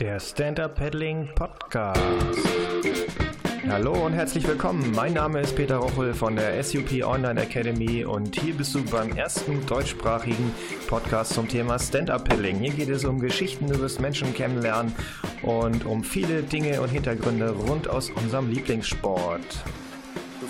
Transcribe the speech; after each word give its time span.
Der 0.00 0.18
Stand-Up 0.18 0.76
Paddling 0.76 1.28
Podcast. 1.34 2.00
Hallo 3.68 4.06
und 4.06 4.14
herzlich 4.14 4.48
willkommen. 4.48 4.92
Mein 4.92 5.12
Name 5.12 5.42
ist 5.42 5.54
Peter 5.54 5.76
Rochel 5.76 6.14
von 6.14 6.36
der 6.36 6.64
SUP 6.64 7.04
Online 7.04 7.42
Academy 7.42 8.06
und 8.06 8.34
hier 8.40 8.54
bist 8.54 8.74
du 8.74 8.82
beim 8.82 9.14
ersten 9.14 9.66
deutschsprachigen 9.66 10.54
Podcast 10.88 11.34
zum 11.34 11.46
Thema 11.46 11.78
Stand-Up 11.78 12.26
Paddling. 12.26 12.60
Hier 12.60 12.72
geht 12.72 12.88
es 12.88 13.04
um 13.04 13.20
Geschichten 13.20 13.66
über 13.66 13.82
das 13.82 13.98
Menschen 13.98 14.32
kennenlernen 14.32 14.94
und 15.42 15.84
um 15.84 16.02
viele 16.02 16.44
Dinge 16.44 16.80
und 16.80 16.88
Hintergründe 16.88 17.50
rund 17.50 17.86
aus 17.86 18.08
unserem 18.08 18.48
Lieblingssport. 18.48 19.62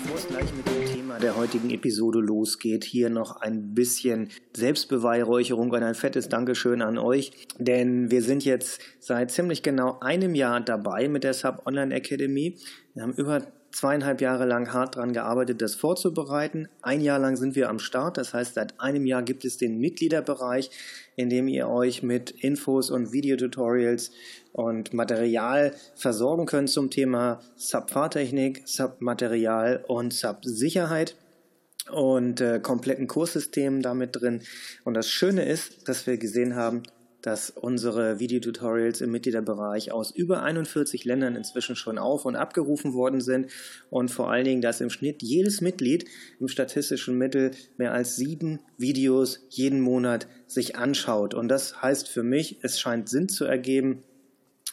Bevor 0.03 0.17
es 0.17 0.27
gleich 0.27 0.53
mit 0.55 0.67
dem 0.67 0.95
Thema 0.95 1.19
der 1.19 1.35
heutigen 1.35 1.69
Episode 1.69 2.19
losgeht, 2.19 2.83
hier 2.83 3.09
noch 3.09 3.41
ein 3.41 3.75
bisschen 3.75 4.29
Selbstbeweihräucherung 4.55 5.69
und 5.69 5.83
ein 5.83 5.93
fettes 5.93 6.27
Dankeschön 6.27 6.81
an 6.81 6.97
euch, 6.97 7.31
denn 7.59 8.09
wir 8.09 8.23
sind 8.23 8.43
jetzt 8.43 8.81
seit 8.99 9.29
ziemlich 9.29 9.61
genau 9.61 9.99
einem 9.99 10.33
Jahr 10.33 10.59
dabei 10.59 11.07
mit 11.07 11.23
der 11.23 11.33
Sub 11.33 11.67
Online 11.67 11.93
Academy. 11.93 12.57
Wir 12.95 13.03
haben 13.03 13.13
über 13.13 13.45
zweieinhalb 13.71 14.21
Jahre 14.21 14.45
lang 14.45 14.73
hart 14.73 14.95
daran 14.95 15.13
gearbeitet, 15.13 15.61
das 15.61 15.75
vorzubereiten. 15.75 16.67
Ein 16.81 17.01
Jahr 17.01 17.19
lang 17.19 17.35
sind 17.35 17.55
wir 17.55 17.69
am 17.69 17.79
Start, 17.79 18.17
das 18.17 18.33
heißt, 18.33 18.55
seit 18.55 18.79
einem 18.79 19.05
Jahr 19.05 19.23
gibt 19.23 19.45
es 19.45 19.57
den 19.57 19.77
Mitgliederbereich, 19.77 20.71
in 21.15 21.29
dem 21.29 21.47
ihr 21.47 21.67
euch 21.67 22.03
mit 22.03 22.31
Infos 22.31 22.89
und 22.89 23.11
Videotutorials 23.11 24.11
und 24.53 24.93
Material 24.93 25.73
versorgen 25.95 26.45
könnt 26.45 26.69
zum 26.69 26.89
Thema 26.89 27.41
Sub-Fahrtechnik, 27.55 28.63
Sub-Material 28.65 29.83
und 29.87 30.13
Sub-Sicherheit 30.13 31.15
und 31.89 32.41
äh, 32.41 32.59
kompletten 32.59 33.07
Kurssystemen 33.07 33.81
damit 33.81 34.15
drin. 34.15 34.41
Und 34.83 34.93
das 34.93 35.09
Schöne 35.09 35.45
ist, 35.45 35.87
dass 35.87 36.05
wir 36.07 36.17
gesehen 36.17 36.55
haben, 36.55 36.83
dass 37.21 37.51
unsere 37.51 38.19
Videotutorials 38.19 39.01
im 39.01 39.11
Mitgliederbereich 39.11 39.91
aus 39.91 40.11
über 40.11 40.43
41 40.43 41.05
Ländern 41.05 41.35
inzwischen 41.35 41.75
schon 41.75 41.97
auf 41.97 42.25
und 42.25 42.35
abgerufen 42.35 42.93
worden 42.93 43.21
sind 43.21 43.51
und 43.89 44.09
vor 44.09 44.31
allen 44.31 44.45
Dingen, 44.45 44.61
dass 44.61 44.81
im 44.81 44.89
Schnitt 44.89 45.21
jedes 45.21 45.61
Mitglied 45.61 46.05
im 46.39 46.47
statistischen 46.47 47.17
Mittel 47.17 47.51
mehr 47.77 47.93
als 47.93 48.15
sieben 48.15 48.59
Videos 48.77 49.45
jeden 49.49 49.81
Monat 49.81 50.27
sich 50.47 50.77
anschaut. 50.77 51.33
Und 51.33 51.47
das 51.47 51.81
heißt 51.81 52.09
für 52.09 52.23
mich, 52.23 52.57
es 52.63 52.79
scheint 52.79 53.07
Sinn 53.07 53.29
zu 53.29 53.45
ergeben, 53.45 54.03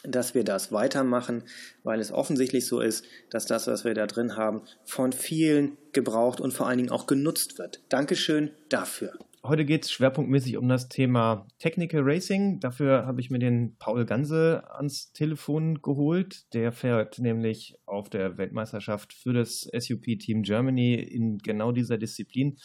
dass 0.03 0.33
wir 0.33 0.43
das 0.43 0.71
weitermachen, 0.71 1.43
weil 1.83 1.99
es 1.99 2.11
offensichtlich 2.11 2.65
so 2.65 2.79
ist, 2.79 3.05
dass 3.29 3.45
das, 3.45 3.67
was 3.67 3.85
wir 3.85 3.93
da 3.93 4.07
drin 4.07 4.35
haben, 4.35 4.61
von 4.85 5.11
vielen 5.11 5.77
gebraucht 5.93 6.39
und 6.39 6.53
vor 6.53 6.67
allen 6.67 6.77
Dingen 6.77 6.91
auch 6.91 7.07
genutzt 7.07 7.57
wird. 7.59 7.81
Dankeschön 7.89 8.51
dafür. 8.69 9.13
Heute 9.41 9.63
geht 9.63 9.85
es 9.85 9.91
schwerpunktmäßig 9.91 10.57
um 10.57 10.67
das 10.67 10.89
Thema 10.89 11.47
Technical 11.59 12.01
Racing. 12.03 12.59
Dafür 12.59 13.05
habe 13.05 13.21
ich 13.21 13.29
mir 13.29 13.39
den 13.39 13.77
Paul 13.77 14.05
Ganse 14.05 14.63
ans 14.69 15.13
Telefon 15.13 15.81
geholt. 15.81 16.53
Der 16.53 16.73
fährt 16.73 17.19
nämlich 17.19 17.75
auf 17.85 18.09
der 18.09 18.37
Weltmeisterschaft 18.37 19.13
für 19.13 19.31
das 19.31 19.69
SUP 19.77 20.03
Team 20.19 20.43
Germany 20.43 20.95
in 20.95 21.37
genau 21.37 21.71
dieser 21.71 21.97
Disziplin. 21.97 22.57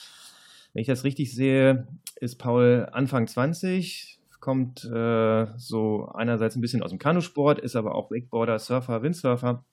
Wenn 0.72 0.80
ich 0.80 0.88
das 0.88 1.04
richtig 1.04 1.32
sehe, 1.32 1.86
ist 2.16 2.38
Paul 2.38 2.88
Anfang 2.90 3.28
20, 3.28 4.18
kommt 4.44 4.84
äh, 4.84 5.46
so 5.56 6.06
einerseits 6.12 6.54
ein 6.54 6.60
bisschen 6.60 6.82
aus 6.82 6.90
dem 6.90 6.98
Kanusport, 6.98 7.58
ist 7.58 7.76
aber 7.76 7.94
auch 7.94 8.10
Wakeboarder, 8.10 8.58
Surfer, 8.58 9.02
Windsurfer 9.02 9.64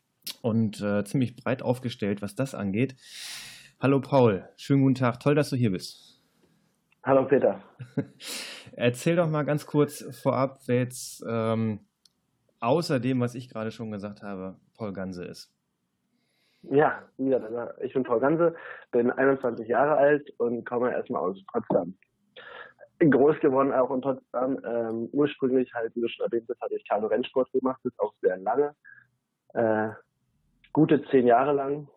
und 0.41 0.81
äh, 0.81 1.03
ziemlich 1.03 1.35
breit 1.35 1.61
aufgestellt, 1.61 2.21
was 2.21 2.35
das 2.35 2.55
angeht. 2.55 2.95
Hallo 3.81 3.99
Paul, 3.99 4.47
schönen 4.55 4.83
guten 4.83 4.95
Tag, 4.95 5.19
toll, 5.19 5.35
dass 5.35 5.49
du 5.49 5.57
hier 5.57 5.71
bist. 5.71 6.21
Hallo 7.03 7.25
Peter. 7.25 7.61
Erzähl 8.71 9.17
doch 9.17 9.27
mal 9.27 9.43
ganz 9.43 9.65
kurz 9.65 10.05
vorab, 10.21 10.59
wer 10.67 10.77
jetzt 10.77 11.21
ähm, 11.27 11.81
außer 12.61 13.01
dem, 13.01 13.19
was 13.19 13.35
ich 13.35 13.49
gerade 13.49 13.71
schon 13.71 13.91
gesagt 13.91 14.23
habe, 14.23 14.55
Paul 14.77 14.93
Ganse 14.93 15.25
ist. 15.25 15.53
Ja, 16.61 17.03
ich 17.17 17.93
bin 17.93 18.03
Paul 18.03 18.21
Ganse, 18.21 18.55
bin 18.93 19.11
21 19.11 19.67
Jahre 19.67 19.97
alt 19.97 20.29
und 20.37 20.63
komme 20.63 20.93
erstmal 20.93 21.23
aus 21.23 21.43
Potsdam. 21.51 21.95
Groß 23.09 23.39
geworden 23.39 23.73
auch 23.73 23.89
in 23.91 24.01
Potsdam. 24.01 24.59
Ähm, 24.63 25.09
ursprünglich 25.11 25.73
halt, 25.73 25.95
wie 25.95 26.01
du 26.01 26.07
schon 26.07 26.25
erwähnt 26.25 26.47
hast, 26.49 26.61
hatte 26.61 26.75
ich 26.75 26.87
Kanu 26.87 27.07
Rennsport 27.07 27.51
gemacht, 27.51 27.79
das 27.83 27.93
ist 27.93 27.99
auch 27.99 28.13
sehr 28.21 28.37
lange. 28.37 28.75
Äh, 29.53 29.89
gute 30.73 31.03
zehn 31.09 31.25
Jahre 31.25 31.53
lang. 31.53 31.87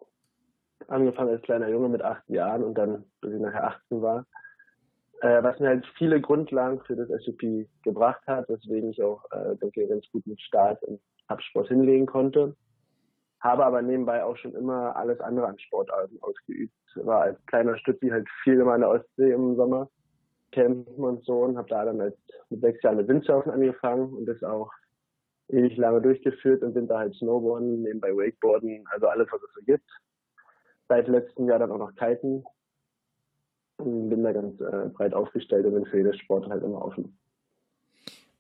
Angefangen 0.89 1.31
als 1.31 1.43
kleiner 1.43 1.69
Junge 1.69 1.89
mit 1.89 2.03
acht 2.03 2.29
Jahren 2.29 2.63
und 2.63 2.75
dann, 2.75 3.05
bis 3.21 3.33
ich 3.35 3.41
nachher 3.41 3.65
18 3.65 4.03
war 4.03 4.27
äh, 5.25 5.43
was 5.43 5.59
mir 5.59 5.69
halt 5.69 5.87
viele 5.97 6.21
Grundlagen 6.21 6.81
für 6.83 6.97
das 6.97 7.09
SUP 7.25 7.67
gebracht 7.83 8.23
hat, 8.27 8.49
weswegen 8.49 8.91
ich 8.91 9.03
auch, 9.03 9.25
äh, 9.33 9.57
denke, 9.57 9.87
ganz 9.89 10.05
gut 10.13 10.27
mit 10.27 10.41
Start 10.41 10.83
im 10.83 10.99
Absport 11.29 11.69
hinlegen 11.69 12.05
konnte. 12.05 12.55
Habe 13.41 13.65
aber 13.65 13.81
nebenbei 13.81 14.23
auch 14.23 14.37
schon 14.37 14.55
immer 14.55 14.95
alles 14.97 15.21
andere 15.21 15.47
an 15.47 15.59
Sportarten 15.59 16.19
ausgeübt. 16.21 16.75
War 16.97 17.23
als 17.23 17.47
kleiner 17.47 17.77
Stützi 17.79 18.09
halt 18.09 18.29
viel 18.43 18.61
immer 18.61 18.75
an 18.75 18.81
der 18.81 18.91
Ostsee 18.91 19.33
im 19.33 19.57
Sommer, 19.57 19.89
campen 20.55 21.05
und 21.05 21.25
so 21.25 21.43
und 21.43 21.57
habe 21.57 21.69
da 21.69 21.85
dann 21.85 22.01
als, 22.01 22.17
mit 22.51 22.61
sechs 22.61 22.83
Jahren 22.83 22.97
mit 22.97 23.09
Windsurfen 23.09 23.53
angefangen 23.53 24.13
und 24.13 24.27
das 24.27 24.43
auch 24.43 24.71
ewig 25.49 25.77
lange 25.77 26.01
durchgeführt 26.01 26.63
und 26.63 26.75
bin 26.75 26.89
da 26.89 26.99
halt 26.99 27.15
Snowboarden, 27.17 27.83
nebenbei 27.83 28.11
Wakeboarden, 28.11 28.85
also 28.93 29.09
alles, 29.09 29.29
was 29.31 29.43
es 29.43 29.55
so 29.55 29.61
gibt. 29.67 29.89
Seit 30.89 31.09
letztem 31.09 31.49
Jahr 31.49 31.59
dann 31.59 31.71
auch 31.71 31.79
noch 31.79 31.95
Kiten 31.95 32.45
bin 33.79 34.23
da 34.23 34.33
ganz 34.33 34.61
äh, 34.61 34.89
breit 34.93 35.15
aufgestellt 35.15 35.67
und 35.67 35.75
bin 35.75 35.87
für 35.87 35.99
jedes 35.99 36.17
Sport 36.19 36.49
halt 36.49 36.63
immer 36.63 36.85
offen. 36.85 37.19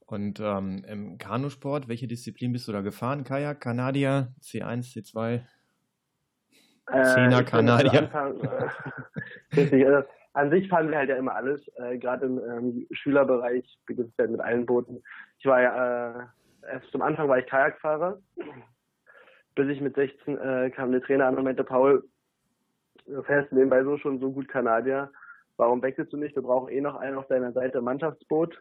Und 0.07 0.39
ähm, 0.41 0.85
im 0.87 1.19
Kanusport, 1.19 1.89
welche 1.89 2.07
Disziplin 2.07 2.53
bist 2.53 2.69
du 2.69 2.73
da 2.73 2.83
gefahren? 2.83 3.25
Kajak, 3.25 3.61
Kanadier, 3.61 4.33
C1, 4.41 4.93
C2? 4.95 5.41
Zehner 6.87 7.41
äh, 7.41 7.45
Kanadier. 7.45 8.03
Anfang, 8.03 8.41
äh, 8.41 8.69
richtig, 9.57 9.87
also, 9.87 10.07
an 10.35 10.51
sich 10.51 10.69
fahren 10.69 10.91
wir 10.91 10.99
halt 10.99 11.09
ja 11.09 11.17
immer 11.17 11.35
alles. 11.35 11.61
Äh, 11.77 11.99
Gerade 11.99 12.27
im 12.27 12.39
ähm, 12.39 12.87
Schülerbereich 12.93 13.65
beginnt 13.87 14.11
es 14.11 14.19
halt 14.19 14.31
mit 14.31 14.41
allen 14.41 14.67
Booten. 14.67 15.03
Ich 15.39 15.47
war 15.47 15.63
ja, 15.63 16.21
äh, 16.21 16.27
erst 16.73 16.91
zum 16.91 17.03
Anfang 17.03 17.29
war 17.29 17.39
ich 17.39 17.47
Kajakfahrer. 17.47 18.19
Bis 19.55 19.69
ich 19.69 19.81
mit 19.81 19.95
16 19.95 20.39
äh, 20.39 20.71
kam 20.71 20.93
der 20.93 21.03
Trainer 21.03 21.27
an 21.27 21.37
und 21.37 21.45
meinte, 21.45 21.65
Paul, 21.65 22.05
du 23.07 23.23
fährst 23.23 23.53
nebenbei 23.53 23.85
so 23.85 23.97
schon 23.99 24.19
so 24.19 24.33
gut 24.33 24.49
Kanadier 24.49 25.11
warum 25.57 25.83
wechselst 25.83 26.13
du 26.13 26.17
nicht? 26.17 26.35
Wir 26.35 26.43
brauchen 26.43 26.69
eh 26.69 26.81
noch 26.81 26.97
einen 26.97 27.17
auf 27.17 27.27
deiner 27.29 27.53
Seite 27.53 27.81
Mannschaftsboot. 27.81 28.61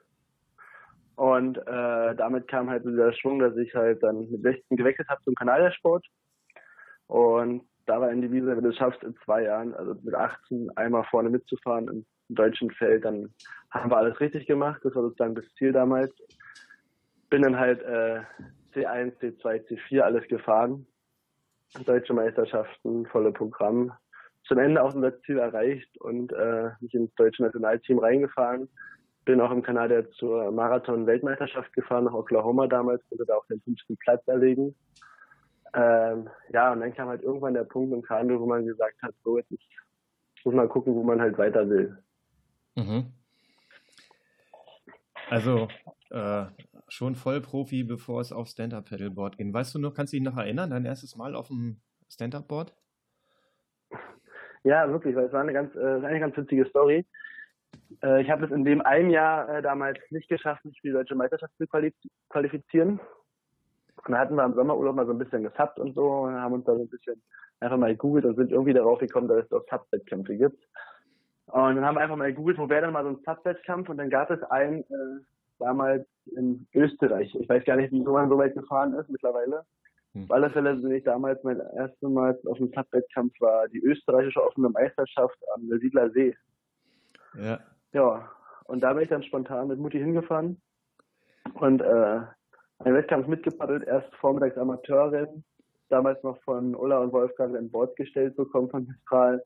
Und 1.15 1.57
äh, 1.57 2.15
damit 2.15 2.47
kam 2.47 2.69
halt 2.69 2.83
so 2.83 2.89
dieser 2.89 3.13
Schwung, 3.13 3.39
dass 3.39 3.55
ich 3.57 3.73
halt 3.75 4.01
dann 4.01 4.31
mit 4.31 4.41
16 4.41 4.77
gewechselt 4.77 5.07
habe 5.09 5.21
zum 5.23 5.35
Kanadiersport. 5.35 6.05
Und 7.07 7.63
da 7.85 7.99
war 7.99 8.11
in 8.11 8.21
die 8.21 8.31
Wiese, 8.31 8.55
wenn 8.55 8.63
du 8.63 8.69
es 8.69 8.77
schaffst, 8.77 9.03
in 9.03 9.15
zwei 9.25 9.43
Jahren, 9.43 9.73
also 9.73 9.95
mit 10.03 10.13
18 10.13 10.69
einmal 10.77 11.03
vorne 11.05 11.29
mitzufahren 11.29 11.87
im 11.87 12.05
deutschen 12.29 12.71
Feld, 12.71 13.05
dann 13.05 13.33
haben 13.71 13.91
wir 13.91 13.97
alles 13.97 14.19
richtig 14.19 14.47
gemacht. 14.47 14.81
Das 14.83 14.95
war 14.95 15.03
sozusagen 15.03 15.35
das 15.35 15.45
Ziel 15.57 15.71
damals. 15.71 16.11
Bin 17.29 17.41
dann 17.41 17.57
halt 17.57 17.81
äh, 17.81 18.21
C1, 18.73 19.17
C2, 19.19 19.67
C4 19.67 20.01
alles 20.01 20.27
gefahren. 20.27 20.87
Deutsche 21.85 22.13
Meisterschaften, 22.13 23.05
volle 23.07 23.31
Programm 23.31 23.91
zum 24.47 24.57
Ende 24.57 24.83
auch 24.83 24.93
unser 24.93 25.19
Ziel 25.21 25.37
erreicht 25.37 25.97
und 26.01 26.31
äh, 26.33 26.71
mich 26.81 26.93
ins 26.93 27.13
deutsche 27.15 27.43
Nationalteam 27.43 27.99
reingefahren. 27.99 28.69
Bin 29.25 29.39
auch 29.39 29.51
im 29.51 29.63
Kanada 29.63 30.03
zur 30.11 30.51
Marathon-Weltmeisterschaft 30.51 31.71
gefahren, 31.73 32.05
nach 32.05 32.13
Oklahoma 32.13 32.67
damals, 32.67 33.01
konnte 33.07 33.25
da 33.25 33.35
auch 33.35 33.45
den 33.47 33.61
fünften 33.61 33.95
Platz 33.97 34.27
erlegen. 34.27 34.75
Ähm, 35.73 36.29
ja, 36.49 36.71
und 36.71 36.81
dann 36.81 36.93
kam 36.93 37.09
halt 37.09 37.23
irgendwann 37.23 37.53
der 37.53 37.63
Punkt 37.63 37.93
im 37.93 38.01
Kanu, 38.01 38.39
wo 38.39 38.45
man 38.45 38.65
gesagt 38.65 39.01
hat, 39.01 39.13
so 39.23 39.37
jetzt 39.37 39.51
muss 40.43 40.53
man 40.53 40.69
gucken, 40.69 40.93
wo 40.93 41.03
man 41.03 41.21
halt 41.21 41.37
weiter 41.37 41.67
will. 41.69 41.97
Mhm. 42.75 43.13
Also 45.29 45.67
äh, 46.11 46.45
schon 46.87 47.15
Vollprofi, 47.15 47.83
bevor 47.83 48.21
es 48.21 48.31
auf 48.31 48.47
Stand-Up-Paddleboard 48.47 49.37
ging. 49.37 49.53
Weißt 49.53 49.73
du 49.73 49.79
noch, 49.79 49.93
kannst 49.93 50.13
du 50.13 50.17
dich 50.17 50.23
noch 50.23 50.37
erinnern, 50.37 50.69
dein 50.69 50.85
erstes 50.85 51.15
Mal 51.15 51.35
auf 51.35 51.47
dem 51.47 51.81
Stand-Up-Board? 52.09 52.73
Ja, 54.63 54.87
wirklich, 54.89 55.15
weil 55.15 55.25
es 55.25 55.33
war 55.33 55.41
eine 55.41 55.53
ganz, 55.53 55.75
äh, 55.75 56.05
eine 56.05 56.19
ganz 56.19 56.37
witzige 56.37 56.65
Story. 56.65 57.05
Äh, 58.01 58.21
ich 58.21 58.29
habe 58.29 58.45
es 58.45 58.51
in 58.51 58.63
dem 58.63 58.81
einen 58.81 59.09
Jahr 59.09 59.49
äh, 59.49 59.61
damals 59.61 59.99
nicht 60.09 60.29
geschafft, 60.29 60.63
mich 60.65 60.79
für 60.79 60.87
die 60.87 60.93
deutsche 60.93 61.15
Meisterschaft 61.15 61.53
zu 61.57 61.65
qualifizieren. 62.29 62.99
Und 64.05 64.11
da 64.11 64.19
hatten 64.19 64.35
wir 64.35 64.43
im 64.43 64.53
Sommerurlaub 64.53 64.95
mal 64.95 65.05
so 65.05 65.13
ein 65.13 65.17
bisschen 65.17 65.43
gesubbt 65.43 65.79
und 65.79 65.95
so 65.95 66.05
und 66.05 66.33
haben 66.33 66.53
uns 66.53 66.65
da 66.65 66.75
so 66.75 66.81
ein 66.81 66.89
bisschen 66.89 67.21
einfach 67.59 67.77
mal 67.77 67.93
gegoogelt 67.93 68.25
und 68.25 68.35
sind 68.35 68.51
irgendwie 68.51 68.73
darauf 68.73 68.99
gekommen, 68.99 69.27
dass 69.27 69.45
es 69.45 69.51
auch 69.51 69.63
Sub-Wettkämpfe 69.69 70.35
gibt. 70.35 70.63
Und 71.47 71.75
dann 71.75 71.85
haben 71.85 71.95
wir 71.95 72.01
einfach 72.01 72.15
mal 72.17 72.31
gegoogelt, 72.31 72.57
wo 72.57 72.69
wäre 72.69 72.83
denn 72.83 72.93
mal 72.93 73.03
so 73.03 73.09
ein 73.09 73.19
Sub-Wettkampf 73.25 73.89
und 73.89 73.97
dann 73.97 74.09
gab 74.09 74.29
es 74.31 74.41
einen 74.43 74.81
äh, 74.81 75.23
damals 75.59 76.05
in 76.35 76.67
Österreich. 76.73 77.33
Ich 77.35 77.47
weiß 77.47 77.63
gar 77.65 77.77
nicht, 77.77 77.91
wie 77.91 78.01
man 78.01 78.29
so 78.29 78.37
weit 78.37 78.55
gefahren 78.55 78.93
ist 78.93 79.09
mittlerweile. 79.09 79.63
Hm. 80.13 80.23
Auf 80.23 80.31
alle 80.31 80.49
Fälle 80.49 80.75
bin 80.75 80.91
ich 80.91 81.03
damals 81.03 81.43
mein 81.43 81.59
erstes 81.59 82.09
Mal 82.09 82.37
auf 82.45 82.57
dem 82.57 82.71
Cup-Wettkampf 82.71 83.39
war 83.39 83.67
die 83.67 83.83
österreichische 83.83 84.43
offene 84.43 84.69
Meisterschaft 84.69 85.37
am 85.55 85.69
Siedler 85.79 86.09
See. 86.11 86.35
Ja. 87.35 87.59
Ja. 87.93 88.29
Und 88.65 88.81
da 88.81 88.93
bin 88.93 89.03
ich 89.03 89.09
dann 89.09 89.23
spontan 89.23 89.67
mit 89.67 89.79
Mutti 89.79 89.99
hingefahren. 89.99 90.61
Und 91.55 91.81
äh, 91.81 92.21
einen 92.79 92.95
Wettkampf 92.95 93.27
mitgepaddelt, 93.27 93.85
erst 93.85 94.13
vormittags 94.15 94.57
Amateurrennen, 94.57 95.43
damals 95.89 96.21
noch 96.23 96.41
von 96.43 96.75
Ulla 96.75 96.99
und 96.99 97.13
Wolfgang 97.13 97.55
an 97.55 97.69
Bord 97.69 97.95
gestellt 97.95 98.35
bekommen 98.35 98.69
von 98.69 98.87
Mistral, 98.87 99.43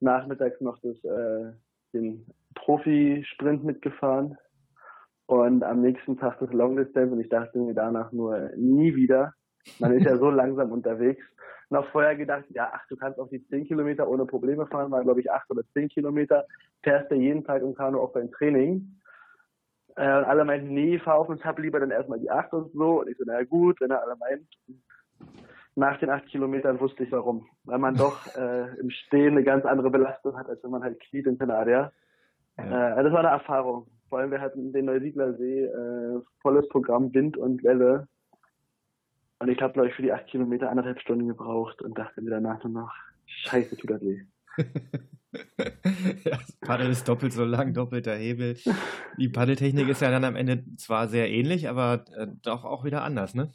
nachmittags 0.00 0.60
noch 0.60 0.78
das, 0.80 1.02
äh, 1.04 1.52
den 1.92 2.26
Profi-Sprint 2.54 3.64
mitgefahren 3.64 4.36
und 5.26 5.62
am 5.62 5.80
nächsten 5.80 6.18
Tag 6.18 6.38
das 6.40 6.52
Long 6.52 6.76
Distance 6.76 7.12
und 7.12 7.20
ich 7.20 7.28
dachte 7.28 7.58
mir 7.58 7.74
danach 7.74 8.10
nur 8.12 8.50
nie 8.56 8.94
wieder. 8.96 9.32
Man 9.78 9.92
ist 9.92 10.04
ja 10.04 10.16
so 10.16 10.30
langsam 10.30 10.72
unterwegs. 10.72 11.24
Noch 11.68 11.86
vorher 11.92 12.16
gedacht, 12.16 12.46
ja, 12.48 12.68
ach, 12.72 12.84
du 12.88 12.96
kannst 12.96 13.20
auch 13.20 13.28
die 13.28 13.46
10 13.46 13.66
Kilometer 13.66 14.08
ohne 14.08 14.26
Probleme 14.26 14.66
fahren, 14.66 14.90
waren 14.90 15.04
glaube 15.04 15.20
ich 15.20 15.30
8 15.30 15.48
oder 15.50 15.62
10 15.72 15.88
Kilometer. 15.88 16.44
Fährst 16.82 17.12
du 17.12 17.14
jeden 17.14 17.44
Tag 17.44 17.62
im 17.62 17.74
Kanu 17.74 18.00
auch 18.00 18.12
beim 18.12 18.32
Training. 18.32 18.99
Äh, 19.96 20.18
und 20.18 20.24
alle 20.24 20.44
meinten, 20.44 20.72
nee, 20.72 20.98
fahr 20.98 21.16
auf 21.16 21.28
und 21.28 21.44
hab 21.44 21.58
lieber 21.58 21.80
dann 21.80 21.90
erstmal 21.90 22.20
die 22.20 22.30
8 22.30 22.52
und 22.52 22.72
so. 22.72 23.00
Und 23.00 23.08
ich 23.08 23.16
so, 23.18 23.24
naja 23.24 23.44
gut, 23.44 23.80
wenn 23.80 23.90
er 23.90 24.02
alle 24.02 24.16
meint. 24.16 24.48
Nach 25.76 25.98
den 25.98 26.10
8 26.10 26.26
Kilometern 26.26 26.80
wusste 26.80 27.04
ich 27.04 27.12
warum. 27.12 27.46
Weil 27.64 27.78
man 27.78 27.94
doch 27.94 28.26
äh, 28.36 28.74
im 28.78 28.90
Stehen 28.90 29.32
eine 29.32 29.44
ganz 29.44 29.64
andere 29.64 29.90
Belastung 29.90 30.36
hat, 30.36 30.48
als 30.48 30.62
wenn 30.62 30.70
man 30.70 30.82
halt 30.82 31.00
kniet 31.00 31.26
in 31.26 31.38
Tenaria. 31.38 31.92
Ja. 32.58 32.98
Äh, 32.98 33.02
das 33.04 33.12
war 33.12 33.20
eine 33.20 33.28
Erfahrung. 33.28 33.86
Vor 34.08 34.18
allem, 34.18 34.30
wir 34.30 34.40
hatten 34.40 34.72
den 34.72 34.86
Neusiedler 34.86 35.34
See, 35.34 35.64
äh, 35.64 36.20
volles 36.42 36.68
Programm, 36.68 37.14
Wind 37.14 37.36
und 37.36 37.62
Welle. 37.62 38.08
Und 39.38 39.48
ich 39.48 39.60
habe, 39.62 39.72
glaube 39.72 39.88
ich, 39.88 39.94
für 39.94 40.02
die 40.02 40.12
8 40.12 40.26
Kilometer 40.26 40.68
anderthalb 40.68 41.00
Stunden 41.00 41.28
gebraucht 41.28 41.80
und 41.80 41.96
dachte 41.96 42.20
mir 42.20 42.30
danach 42.30 42.62
nur 42.64 42.82
noch, 42.82 42.92
scheiße, 43.26 43.76
tut 43.76 43.90
das 43.90 44.02
weh. 44.02 44.20
ja, 45.32 46.36
das 46.36 46.56
Paddel 46.60 46.90
ist 46.90 47.08
doppelt 47.08 47.32
so 47.32 47.44
lang, 47.44 47.72
doppelter 47.74 48.14
Hebel. 48.14 48.56
Die 49.18 49.28
Paddeltechnik 49.28 49.88
ist 49.88 50.02
ja 50.02 50.10
dann 50.10 50.24
am 50.24 50.36
Ende 50.36 50.64
zwar 50.76 51.08
sehr 51.08 51.30
ähnlich, 51.30 51.68
aber 51.68 52.04
äh, 52.16 52.26
doch 52.42 52.64
auch 52.64 52.84
wieder 52.84 53.02
anders, 53.02 53.34
ne? 53.34 53.52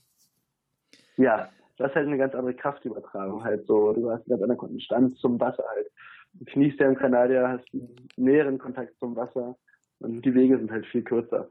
Ja, 1.18 1.50
das 1.78 1.90
ist 1.90 1.96
halt 1.96 2.08
eine 2.08 2.18
ganz 2.18 2.34
andere 2.34 2.56
Kraftübertragung 2.56 3.44
halt 3.44 3.66
so. 3.68 3.94
Du 3.94 4.10
hast 4.10 4.30
einen 4.30 4.40
ganz 4.40 4.50
anderen 4.50 4.80
Stand 4.80 5.18
zum 5.18 5.40
Wasser 5.40 5.64
halt. 5.76 5.88
Du 6.34 6.46
kniest 6.46 6.80
ja 6.80 6.88
im 6.88 6.96
Kanadier, 6.96 7.48
hast 7.48 7.66
einen 7.74 7.96
näheren 8.18 8.58
Kontakt 8.58 8.98
zum 9.00 9.16
Wasser 9.16 9.58
und 10.00 10.22
die 10.24 10.34
Wege 10.34 10.58
sind 10.58 10.72
halt 10.72 10.86
viel 10.88 11.04
kürzer. 11.04 11.50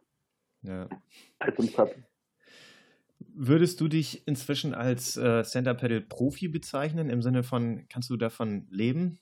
Ja. 0.62 0.88
Als 1.38 1.58
im 1.58 1.66
Sub. 1.66 1.94
Würdest 3.36 3.80
du 3.80 3.88
dich 3.88 4.26
inzwischen 4.28 4.74
als 4.74 5.16
äh, 5.16 5.44
Stand-Up-Paddle-Profi 5.44 6.48
bezeichnen, 6.48 7.10
im 7.10 7.20
Sinne 7.20 7.42
von, 7.42 7.86
kannst 7.88 8.08
du 8.10 8.16
davon 8.16 8.66
leben? 8.70 9.18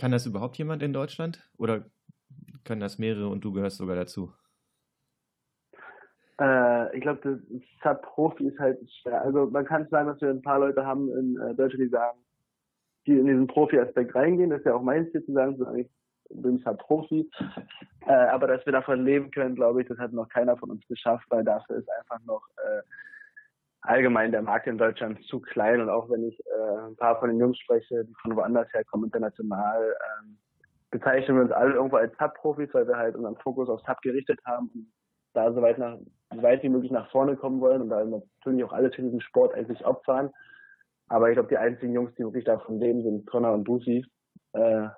Kann 0.00 0.12
das 0.12 0.24
überhaupt 0.24 0.56
jemand 0.56 0.82
in 0.82 0.94
Deutschland? 0.94 1.46
Oder 1.58 1.84
können 2.64 2.80
das 2.80 2.98
mehrere 2.98 3.28
und 3.28 3.44
du 3.44 3.52
gehörst 3.52 3.76
sogar 3.76 3.96
dazu? 3.96 4.32
Äh, 6.40 6.96
ich 6.96 7.02
glaube, 7.02 7.20
das 7.22 7.38
Sub-Profi 7.82 8.46
ist 8.46 8.58
halt 8.58 8.78
schwer. 9.02 9.20
Also 9.20 9.50
man 9.50 9.66
kann 9.66 9.86
sagen, 9.90 10.08
dass 10.08 10.18
wir 10.22 10.30
ein 10.30 10.40
paar 10.40 10.58
Leute 10.58 10.86
haben 10.86 11.10
in 11.10 11.36
äh, 11.36 11.54
Deutschland, 11.54 11.84
die 11.84 11.88
sagen, 11.90 12.18
die 13.06 13.18
in 13.18 13.26
diesen 13.26 13.46
Profi-Aspekt 13.46 14.14
reingehen. 14.14 14.48
Das 14.48 14.60
ist 14.60 14.64
ja 14.64 14.74
auch 14.74 14.82
mein 14.82 15.10
Ziel 15.10 15.22
zu 15.22 15.34
sagen, 15.34 15.58
so, 15.58 15.70
ich 15.74 15.90
bin 16.30 16.56
Sub-Profi. 16.60 17.30
Äh, 18.06 18.12
aber 18.12 18.46
dass 18.46 18.64
wir 18.64 18.72
davon 18.72 19.04
leben 19.04 19.30
können, 19.30 19.54
glaube 19.54 19.82
ich, 19.82 19.88
das 19.88 19.98
hat 19.98 20.14
noch 20.14 20.30
keiner 20.30 20.56
von 20.56 20.70
uns 20.70 20.86
geschafft, 20.86 21.26
weil 21.28 21.44
dafür 21.44 21.76
ist 21.76 21.88
einfach 21.98 22.24
noch 22.24 22.48
äh, 22.56 22.80
allgemein 23.82 24.32
der 24.32 24.42
Markt 24.42 24.66
in 24.66 24.78
Deutschland 24.78 25.22
zu 25.26 25.40
klein. 25.40 25.80
Und 25.80 25.88
auch 25.88 26.10
wenn 26.10 26.24
ich 26.24 26.38
äh, 26.40 26.88
ein 26.88 26.96
paar 26.96 27.18
von 27.18 27.30
den 27.30 27.38
Jungs 27.38 27.58
spreche, 27.58 28.04
die 28.04 28.14
von 28.22 28.36
woanders 28.36 28.72
herkommen, 28.72 29.06
international, 29.06 29.96
ähm, 30.22 30.38
bezeichnen 30.90 31.36
wir 31.36 31.44
uns 31.44 31.52
alle 31.52 31.74
irgendwo 31.74 31.96
als 31.96 32.16
Sub-Profis, 32.18 32.72
weil 32.72 32.86
wir 32.86 32.96
halt 32.96 33.16
unseren 33.16 33.36
Fokus 33.36 33.68
auf 33.68 33.80
Sub 33.86 34.00
gerichtet 34.02 34.40
haben 34.44 34.70
und 34.74 34.92
da 35.32 35.52
so 35.52 35.62
weit, 35.62 35.78
nach, 35.78 35.96
so 36.34 36.42
weit 36.42 36.62
wie 36.62 36.68
möglich 36.68 36.90
nach 36.90 37.10
vorne 37.10 37.36
kommen 37.36 37.60
wollen 37.60 37.82
und 37.82 37.88
da 37.88 38.04
natürlich 38.04 38.64
auch 38.64 38.72
alles 38.72 38.94
für 38.94 39.02
diesen 39.02 39.20
Sport 39.20 39.54
eigentlich 39.54 39.84
opfern. 39.84 40.30
Aber 41.08 41.28
ich 41.28 41.34
glaube, 41.34 41.48
die 41.48 41.58
einzigen 41.58 41.92
Jungs, 41.92 42.14
die 42.14 42.24
wirklich 42.24 42.44
davon 42.44 42.80
leben, 42.80 43.02
sind 43.02 43.26
Connor 43.26 43.52
und 43.54 43.64
Busi. 43.64 44.04
Äh, 44.52 44.88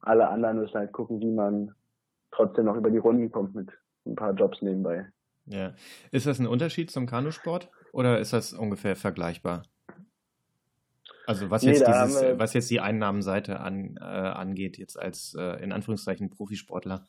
alle 0.00 0.28
anderen 0.28 0.58
müssen 0.60 0.78
halt 0.78 0.92
gucken, 0.92 1.20
wie 1.20 1.32
man 1.32 1.74
trotzdem 2.30 2.66
noch 2.66 2.76
über 2.76 2.90
die 2.90 2.98
Runden 2.98 3.30
kommt 3.30 3.54
mit 3.54 3.70
ein 4.06 4.14
paar 4.14 4.32
Jobs 4.32 4.60
nebenbei. 4.62 5.06
Ja. 5.46 5.72
Ist 6.10 6.26
das 6.26 6.38
ein 6.38 6.46
Unterschied 6.46 6.90
zum 6.90 7.06
Kanusport 7.06 7.70
oder 7.96 8.18
ist 8.18 8.34
das 8.34 8.52
ungefähr 8.52 8.94
vergleichbar? 8.94 9.62
Also 11.26 11.50
was 11.50 11.64
jetzt, 11.64 11.80
nee, 11.80 11.92
dieses, 12.04 12.38
was 12.38 12.52
jetzt 12.52 12.70
die 12.70 12.80
Einnahmenseite 12.80 13.58
an, 13.58 13.96
äh, 13.98 14.04
angeht, 14.04 14.76
jetzt 14.76 15.00
als 15.00 15.34
äh, 15.36 15.62
in 15.62 15.72
Anführungszeichen 15.72 16.28
Profisportler. 16.28 17.06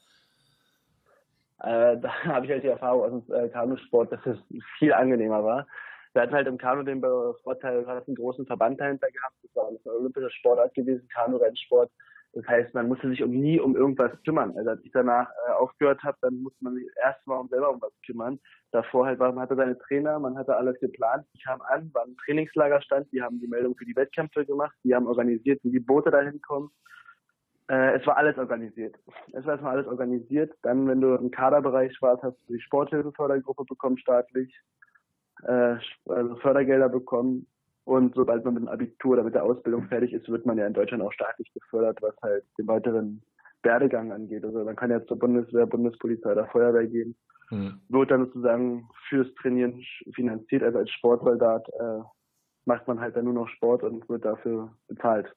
Äh, 1.60 1.98
da 1.98 2.10
habe 2.24 2.46
ich 2.46 2.52
halt 2.52 2.64
die 2.64 2.70
Erfahrung 2.70 3.02
aus 3.04 3.26
dem 3.26 3.36
äh, 3.36 3.50
Kanusport, 3.50 4.14
dass 4.14 4.26
es 4.26 4.40
viel 4.80 4.94
angenehmer 4.94 5.44
war. 5.44 5.68
Wir 6.14 6.22
hatten 6.22 6.34
halt 6.34 6.48
im 6.48 6.58
Kanu 6.58 6.84
den 6.84 7.02
Vorteil, 7.44 7.84
du 7.84 7.88
hast 7.88 8.08
einen 8.08 8.16
großen 8.16 8.46
Verband 8.48 8.80
dahinter 8.80 9.12
gehabt. 9.12 9.36
Das 9.44 9.56
war 9.56 9.68
eine 9.68 9.80
olympische 10.00 10.32
Sportart 10.32 10.74
gewesen, 10.74 11.08
Kanu-Rennsport. 11.10 11.92
Das 12.34 12.48
heißt, 12.48 12.74
man 12.74 12.88
musste 12.88 13.10
sich 13.10 13.24
um 13.24 13.32
nie 13.32 13.60
um 13.60 13.76
irgendwas 13.76 14.12
kümmern. 14.24 14.56
Also 14.58 14.72
als 14.72 14.84
ich 14.84 14.92
danach 14.92 15.30
äh, 15.48 15.54
aufgehört 15.54 16.04
habe, 16.04 16.18
dann 16.22 16.42
musste 16.42 16.64
man 16.64 16.76
sich 16.76 16.86
erstmal 17.04 17.40
um 17.40 17.48
selber 17.48 17.72
um 17.72 17.82
was 17.82 17.94
kümmern. 18.06 18.40
Davor 18.72 19.06
halt 19.06 19.20
war, 19.20 19.32
man 19.32 19.44
hatte 19.44 19.56
seine 19.56 19.78
Trainer, 19.80 20.20
man 20.20 20.38
hatte 20.38 20.56
alles 20.56 20.80
geplant. 20.80 21.26
Ich 21.34 21.44
kam 21.44 21.62
an, 21.62 21.90
war 21.94 22.04
ein 22.04 22.18
Trainingslager 22.26 22.82
stand, 22.82 23.12
die 23.12 23.22
haben 23.22 23.40
die 23.40 23.48
Meldung 23.48 23.76
für 23.76 23.86
die 23.86 23.96
Wettkämpfe 23.96 24.46
gemacht, 24.46 24.76
die 24.84 24.94
haben 24.94 25.08
organisiert, 25.08 25.60
wie 25.64 25.72
die 25.72 25.80
Boote 25.80 26.12
dahin 26.12 26.42
kommen. 26.42 26.70
Äh, 27.70 28.00
es 28.00 28.08
war 28.08 28.18
alles 28.18 28.38
organisiert. 28.38 28.96
Es 29.34 29.46
war 29.46 29.54
erstmal 29.54 29.76
alles 29.76 29.88
organisiert. 29.88 30.54
Dann, 30.62 30.88
wenn 30.88 31.02
du 31.02 31.16
im 31.16 31.32
Kaderbereich 31.32 31.98
warst, 32.02 32.24
hast 32.24 32.38
du 32.48 32.54
die 32.54 32.62
Sporthilfefördergruppe 32.62 33.66
bekommen, 33.66 33.98
staatlich, 33.98 34.54
äh, 35.44 35.76
also 36.06 36.36
Fördergelder 36.38 36.90
bekommen. 36.90 37.48
Und 37.88 38.16
sobald 38.16 38.44
man 38.44 38.56
mit 38.56 38.64
dem 38.64 38.68
Abitur 38.68 39.14
oder 39.14 39.24
mit 39.24 39.34
der 39.34 39.46
Ausbildung 39.46 39.88
fertig 39.88 40.12
ist, 40.12 40.28
wird 40.28 40.46
man 40.46 40.58
ja 40.58 40.68
in 40.68 40.74
Deutschland 40.74 41.02
auch 41.02 41.14
staatlich 41.14 41.50
gefördert, 41.54 42.02
was 42.02 42.14
halt 42.22 42.44
den 42.58 42.68
weiteren 42.68 43.24
Werdegang 43.64 44.12
angeht. 44.12 44.44
Also 44.44 44.62
man 44.66 44.76
kann 44.76 44.92
jetzt 44.92 45.08
zur 45.08 45.18
Bundeswehr, 45.18 45.66
Bundespolizei 45.66 46.34
oder 46.34 46.48
Feuerwehr 46.48 46.86
gehen. 46.86 47.16
Mhm. 47.50 47.80
Wird 47.88 48.12
dann 48.12 48.26
sozusagen 48.26 48.90
fürs 49.08 49.34
Trainieren 49.36 49.82
finanziert, 50.14 50.64
also 50.64 50.80
als 50.80 50.92
Sportsoldat 50.92 51.66
äh, 51.80 52.02
macht 52.66 52.90
man 52.90 53.00
halt 53.00 53.16
dann 53.16 53.24
nur 53.24 53.34
noch 53.34 53.48
Sport 53.48 53.84
und 53.84 54.10
wird 54.10 54.26
dafür 54.26 54.76
bezahlt 54.90 55.34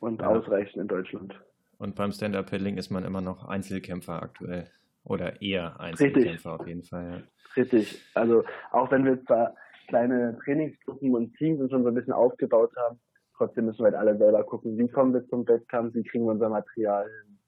und 0.00 0.20
ja. 0.20 0.26
ausreichend 0.26 0.82
in 0.82 0.88
Deutschland. 0.88 1.40
Und 1.78 1.94
beim 1.94 2.10
Stand-Up-Paddling 2.10 2.76
ist 2.76 2.90
man 2.90 3.04
immer 3.04 3.20
noch 3.20 3.44
Einzelkämpfer 3.44 4.20
aktuell. 4.20 4.68
Oder 5.04 5.40
eher 5.40 5.78
Einzelkämpfer 5.78 6.26
Richtig. 6.26 6.46
auf 6.46 6.66
jeden 6.66 6.82
Fall. 6.82 7.24
Ja. 7.56 7.62
Richtig. 7.62 8.02
Also 8.14 8.42
auch 8.72 8.90
wenn 8.90 9.04
wir 9.04 9.24
zwar 9.24 9.54
kleine 9.90 10.38
Trainingsgruppen 10.44 11.14
und 11.14 11.36
Teams 11.36 11.70
schon 11.70 11.82
so 11.82 11.88
ein 11.88 11.94
bisschen 11.94 12.12
aufgebaut 12.12 12.72
haben, 12.76 12.98
trotzdem 13.36 13.66
müssen 13.66 13.80
wir 13.80 13.86
halt 13.86 13.96
alle 13.96 14.16
selber 14.16 14.42
gucken, 14.44 14.78
wie 14.78 14.88
kommen 14.88 15.12
wir 15.12 15.26
zum 15.28 15.46
Wettkampf, 15.46 15.94
wie 15.94 16.02
kriegen 16.02 16.24
wir 16.24 16.32
unser 16.32 16.48
Material 16.48 17.04
hin, 17.04 17.38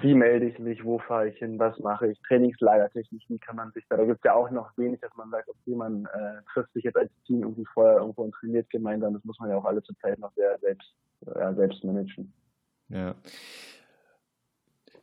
wie 0.00 0.14
melde 0.14 0.46
ich 0.46 0.58
mich, 0.58 0.84
wo 0.84 0.98
fahre 0.98 1.28
ich 1.28 1.38
hin, 1.38 1.58
was 1.58 1.78
mache 1.78 2.08
ich, 2.08 2.20
Trainingslagertechnik, 2.22 3.22
wie 3.28 3.38
kann 3.38 3.56
man 3.56 3.70
sich 3.72 3.84
da, 3.88 3.96
da 3.96 4.04
gibt 4.04 4.18
es 4.18 4.24
ja 4.24 4.34
auch 4.34 4.50
noch 4.50 4.76
wenig, 4.76 5.00
dass 5.00 5.14
man 5.14 5.30
sagt, 5.30 5.48
okay, 5.48 5.74
man 5.76 6.06
äh, 6.06 6.42
trifft 6.52 6.72
sich 6.72 6.84
jetzt 6.84 6.96
als 6.96 7.10
Team 7.26 7.42
irgendwie 7.42 7.66
vorher 7.72 7.98
irgendwo 7.98 8.22
und 8.22 8.32
trainiert 8.32 8.68
gemeinsam, 8.70 9.14
das 9.14 9.24
muss 9.24 9.38
man 9.38 9.50
ja 9.50 9.56
auch 9.56 9.64
alle 9.64 9.82
zur 9.82 9.96
Zeit 9.98 10.18
noch 10.18 10.32
sehr 10.34 10.58
selbst 10.58 10.92
ja, 11.26 11.54
selbst 11.54 11.84
managen. 11.84 12.32
Ja. 12.88 13.14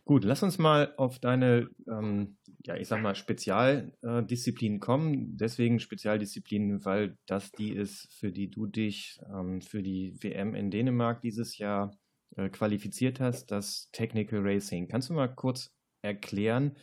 Gut, 0.06 0.24
lass 0.24 0.44
uns 0.44 0.58
mal 0.58 0.94
auf 0.98 1.20
deine, 1.20 1.70
ähm, 1.88 2.38
ja, 2.66 2.76
ich 2.76 2.88
sag 2.88 3.02
mal, 3.02 3.16
Spezialdisziplinen 3.16 4.80
kommen. 4.80 5.38
Deswegen 5.38 5.80
Spezialdisziplinen, 5.80 6.86
weil 6.86 7.18
das 7.28 7.52
die 7.52 7.74
ist, 7.74 8.14
für 8.20 8.32
die 8.32 8.50
du 8.50 8.68
dich 8.68 9.20
ähm, 9.34 9.62
für 9.62 9.82
die 9.82 10.16
WM 10.22 10.56
in 10.56 10.72
Dänemark 10.72 11.22
dieses 11.22 11.58
Jahr 11.58 11.92
äh, 12.36 12.50
qualifiziert 12.50 13.20
hast, 13.20 13.52
das 13.52 13.90
Technical 13.92 14.40
Racing. 14.42 14.88
Kannst 14.88 15.10
du 15.10 15.14
mal 15.14 15.28
kurz 15.28 15.74
erklären, 16.02 16.78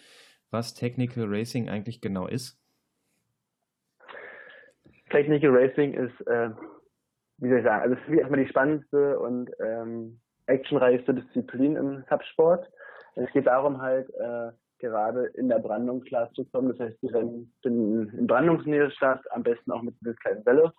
was 0.51 0.75
Technical 0.75 1.25
Racing 1.27 1.69
eigentlich 1.69 2.01
genau 2.01 2.27
ist? 2.27 2.61
Technical 5.11 5.51
Racing 5.51 5.95
ist 5.95 6.27
äh, 6.27 6.51
wie 7.39 7.49
soll 7.49 7.59
ich 7.59 7.65
sagen, 7.65 7.83
also 7.83 7.97
für 7.97 8.11
mich 8.11 8.21
erstmal 8.21 8.41
die 8.41 8.49
spannendste 8.49 9.19
und 9.19 9.51
ähm, 9.61 10.21
actionreichste 10.47 11.15
Disziplin 11.15 11.77
im 11.77 12.05
Subsport. 12.11 12.69
Es 13.15 13.31
geht 13.33 13.47
darum 13.47 13.81
halt, 13.81 14.09
äh, 14.15 14.51
gerade 14.79 15.27
in 15.35 15.49
der 15.49 15.59
Brandung 15.59 16.01
klarzukommen. 16.03 16.71
Das 16.71 16.81
heißt, 16.81 17.03
die 17.03 17.09
Rennen 17.09 17.53
finden 17.63 18.09
in 18.17 18.27
Brandungsnähe 18.27 18.91
statt, 18.91 19.21
am 19.31 19.43
besten 19.43 19.73
auch 19.73 19.83
mit 19.83 19.95
dieser 20.01 20.15
kleinen 20.15 20.45
Welle. 20.47 20.73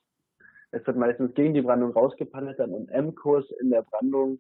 Es 0.72 0.86
wird 0.86 0.98
meistens 0.98 1.34
gegen 1.34 1.54
die 1.54 1.62
Brandung 1.62 1.92
rausgepaddelt, 1.92 2.60
dann 2.60 2.74
im 2.74 2.88
M-Kurs 2.90 3.46
in 3.60 3.72
der 3.72 3.82
Brandung 3.82 4.40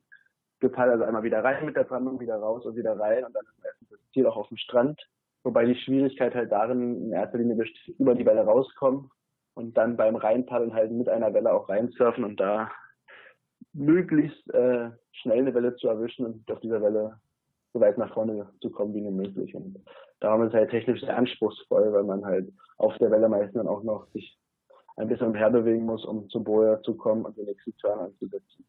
gepaddelt, 0.60 0.94
also 0.94 1.06
einmal 1.06 1.24
wieder 1.24 1.44
rein 1.44 1.66
mit 1.66 1.75
der 1.75 1.86
Brandung, 1.86 2.20
wieder 2.20 2.36
raus 2.36 2.66
und 2.66 2.75
wieder 2.75 3.00
rein 3.00 3.24
und 3.24 3.34
dann 3.34 3.46
ist 3.46 3.63
meistens 3.63 3.89
das 3.89 4.12
Ziel 4.12 4.28
auch 4.28 4.38
auf 4.38 4.48
dem 4.50 4.58
Strand. 4.58 5.01
Wobei 5.44 5.66
die 5.66 5.75
Schwierigkeit 5.75 6.36
halt 6.36 6.51
darin 6.51 7.06
in 7.06 7.12
erster 7.13 7.38
Linie 7.38 7.56
besteht, 7.56 7.96
über 7.98 8.13
die 8.13 8.25
Welle 8.25 8.42
rauskommen 8.42 9.10
und 9.54 9.78
dann 9.78 9.98
beim 9.98 10.16
Reinpaddeln 10.16 10.74
halt 10.74 10.92
mit 10.92 11.10
einer 11.10 11.34
Welle 11.34 11.54
auch 11.54 11.70
reinsurfen 11.70 12.24
und 12.24 12.39
da 12.39 12.70
möglichst 13.74 14.50
äh, 14.54 14.89
schnell 15.12 15.39
eine 15.39 15.54
Welle 15.54 15.75
zu 15.75 15.88
erwischen 15.88 16.25
und 16.25 16.51
auf 16.51 16.60
dieser 16.60 16.82
Welle 16.82 17.20
so 17.74 17.80
weit 17.80 17.98
nach 17.98 18.14
vorne 18.14 18.50
zu 18.62 18.70
kommen 18.70 18.94
wie 18.94 19.02
möglich. 19.02 19.56
Und 19.56 19.80
darum 20.20 20.44
ist 20.44 20.50
es 20.50 20.56
halt 20.56 20.72
technisch 20.72 21.02
sehr 21.02 21.18
anspruchsvoll, 21.18 21.94
weil 21.94 22.04
man 22.04 22.26
halt 22.26 22.52
auf 22.78 22.98
der 22.98 23.12
Welle 23.12 23.30
meistens 23.30 23.56
dann 23.56 23.68
auch 23.68 23.84
noch 23.84 24.08
sich 24.14 24.38
ein 24.98 25.08
bisschen 25.08 25.28
umherbewegen 25.28 25.86
muss, 25.86 26.06
um 26.06 26.30
zum 26.30 26.44
Boja 26.44 26.82
zu 26.82 26.96
kommen 26.96 27.26
und 27.26 27.38
den 27.38 27.46
nächsten 27.46 27.76
Turn 27.78 28.00
anzusetzen. 28.00 28.66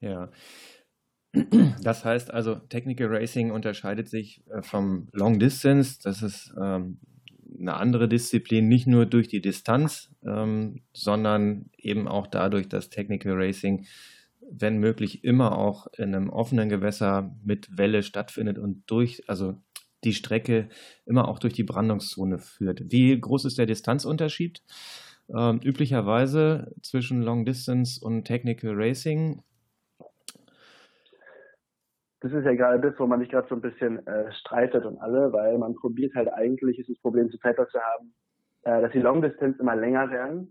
Ja. 0.00 0.30
Das 1.82 2.04
heißt 2.04 2.32
also, 2.32 2.54
Technical 2.54 3.08
Racing 3.08 3.50
unterscheidet 3.50 4.08
sich 4.08 4.42
äh, 4.48 4.62
vom 4.62 5.08
Long 5.12 5.38
Distance. 5.38 5.98
Das 6.02 6.22
ist 6.22 6.54
ähm, 6.58 6.98
eine 7.58 7.74
andere 7.74 8.08
Disziplin, 8.08 8.68
nicht 8.68 8.86
nur 8.86 9.06
durch 9.06 9.28
die 9.28 9.42
Distanz, 9.42 10.10
ähm, 10.24 10.82
sondern 10.92 11.70
eben 11.76 12.08
auch 12.08 12.26
dadurch, 12.26 12.68
dass 12.68 12.88
Technical 12.88 13.34
Racing, 13.34 13.84
wenn 14.50 14.78
möglich, 14.78 15.24
immer 15.24 15.58
auch 15.58 15.86
in 15.96 16.14
einem 16.14 16.30
offenen 16.30 16.68
Gewässer 16.68 17.34
mit 17.44 17.76
Welle 17.76 18.02
stattfindet 18.02 18.58
und 18.58 18.84
durch, 18.86 19.22
also 19.28 19.54
die 20.04 20.12
Strecke 20.12 20.68
immer 21.04 21.28
auch 21.28 21.38
durch 21.38 21.54
die 21.54 21.64
Brandungszone 21.64 22.38
führt. 22.38 22.82
Wie 22.90 23.18
groß 23.18 23.44
ist 23.46 23.58
der 23.58 23.66
Distanzunterschied? 23.66 24.62
Ähm, 25.34 25.60
üblicherweise 25.64 26.72
zwischen 26.82 27.22
Long 27.22 27.44
Distance 27.44 28.04
und 28.04 28.24
Technical 28.24 28.72
Racing 28.74 29.42
das 32.20 32.32
ist 32.32 32.44
ja 32.44 32.54
gerade 32.54 32.80
das, 32.80 32.98
wo 32.98 33.06
man 33.06 33.20
sich 33.20 33.28
gerade 33.28 33.46
so 33.48 33.54
ein 33.54 33.60
bisschen 33.60 34.04
äh, 34.06 34.32
streitet 34.32 34.84
und 34.84 34.98
alle, 34.98 35.32
weil 35.32 35.58
man 35.58 35.74
probiert 35.74 36.14
halt 36.14 36.32
eigentlich, 36.32 36.78
ist 36.78 36.88
das 36.88 36.98
Problem 36.98 37.30
zu 37.30 37.38
Zeit, 37.38 37.58
was 37.58 37.68
haben, 37.72 38.14
äh, 38.62 38.80
dass 38.80 38.92
die 38.92 39.00
Long 39.00 39.22
Distance 39.22 39.60
immer 39.60 39.76
länger 39.76 40.10
werden, 40.10 40.50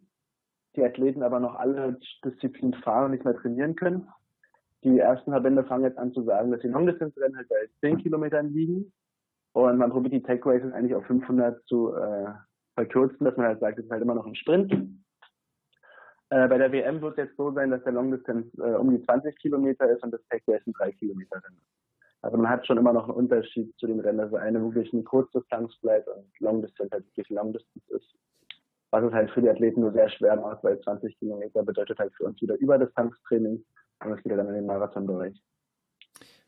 die 0.75 0.84
Athleten 0.84 1.24
aber 1.24 1.39
noch 1.39 1.55
alle 1.55 2.00
Disziplinen 2.24 2.74
fahren 2.82 3.05
und 3.05 3.12
nicht 3.12 3.25
mehr 3.25 3.36
trainieren 3.36 3.75
können. 3.75 4.08
Die 4.84 5.00
ersten 5.00 5.32
Verbände 5.32 5.63
fangen 5.63 5.84
jetzt 5.84 5.98
an 5.98 6.13
zu 6.13 6.24
sagen, 6.24 6.51
dass 6.51 6.62
die 6.62 6.67
Long 6.67 6.86
Distance 6.86 7.20
Rennen 7.20 7.38
halt 7.38 7.50
bei 7.50 7.67
10 7.82 7.98
Kilometern 7.98 8.53
liegen 8.53 8.91
und 9.53 9.77
man 9.77 9.89
probiert 9.89 10.13
die 10.13 10.22
Tech 10.24 10.46
Races 10.46 10.74
eigentlich 10.74 10.96
auf 10.96 11.05
500 11.05 11.65
zu 11.65 11.96
äh, 11.96 12.25
verkürzen, 12.75 13.24
dass 13.25 13.38
man 13.38 13.48
halt 13.48 13.60
sagt, 13.62 13.79
es 13.79 13.86
ist 13.86 13.91
halt 13.91 14.01
immer 14.01 14.15
noch 14.15 14.25
ein 14.25 14.36
Sprint. 14.36 14.72
Äh, 16.29 16.48
bei 16.48 16.58
der 16.58 16.72
WM 16.72 17.01
wird 17.01 17.17
es 17.17 17.25
jetzt 17.25 17.38
so 17.38 17.51
sein, 17.51 17.72
dass 17.72 17.84
der 17.84 17.94
Long 17.94 18.12
Distance 18.12 18.50
äh, 18.58 18.75
um 18.75 18.91
die 18.91 19.01
20 19.03 19.38
Kilometer 19.39 19.89
ist 19.89 20.03
und 20.03 20.12
das 20.12 20.22
Tech 20.29 20.44
Race 20.48 20.65
ein 20.67 20.74
3 20.74 20.91
Kilometer 20.91 21.38
Rennen. 21.44 21.62
Also 22.22 22.38
man 22.38 22.50
hat 22.50 22.65
schon 22.67 22.77
immer 22.77 22.91
noch 22.91 23.05
einen 23.05 23.17
Unterschied 23.17 23.74
zu 23.77 23.88
dem 23.88 24.00
Rennen, 24.00 24.17
dass 24.17 24.34
eine 24.34 24.62
wirklich 24.62 24.91
eine 24.91 25.03
Kurzdistanz 25.03 25.75
bleibt 25.82 26.08
und 26.10 26.27
Long 26.39 26.62
Distance 26.62 26.91
halt 26.91 27.05
wirklich 27.05 27.29
Long 27.29 27.53
Distance 27.53 27.96
ist. 27.96 28.15
Was 28.96 29.04
es 29.04 29.12
halt 29.12 29.30
für 29.32 29.42
die 29.42 29.50
Athleten 29.50 29.82
nur 29.82 29.92
sehr 29.92 30.08
schwer 30.08 30.38
macht, 30.38 30.64
weil 30.64 30.80
20 30.80 31.20
Kilometer 31.20 31.64
bedeutet 31.64 32.00
halt 32.00 32.14
für 32.16 32.24
uns 32.24 32.42
wieder 32.42 32.56
Überdistanztraining 32.56 33.62
und 34.02 34.12
es 34.14 34.24
geht 34.24 34.32
dann 34.32 34.48
in 34.48 34.54
den 34.54 34.66
Marathonbereich. 34.66 35.38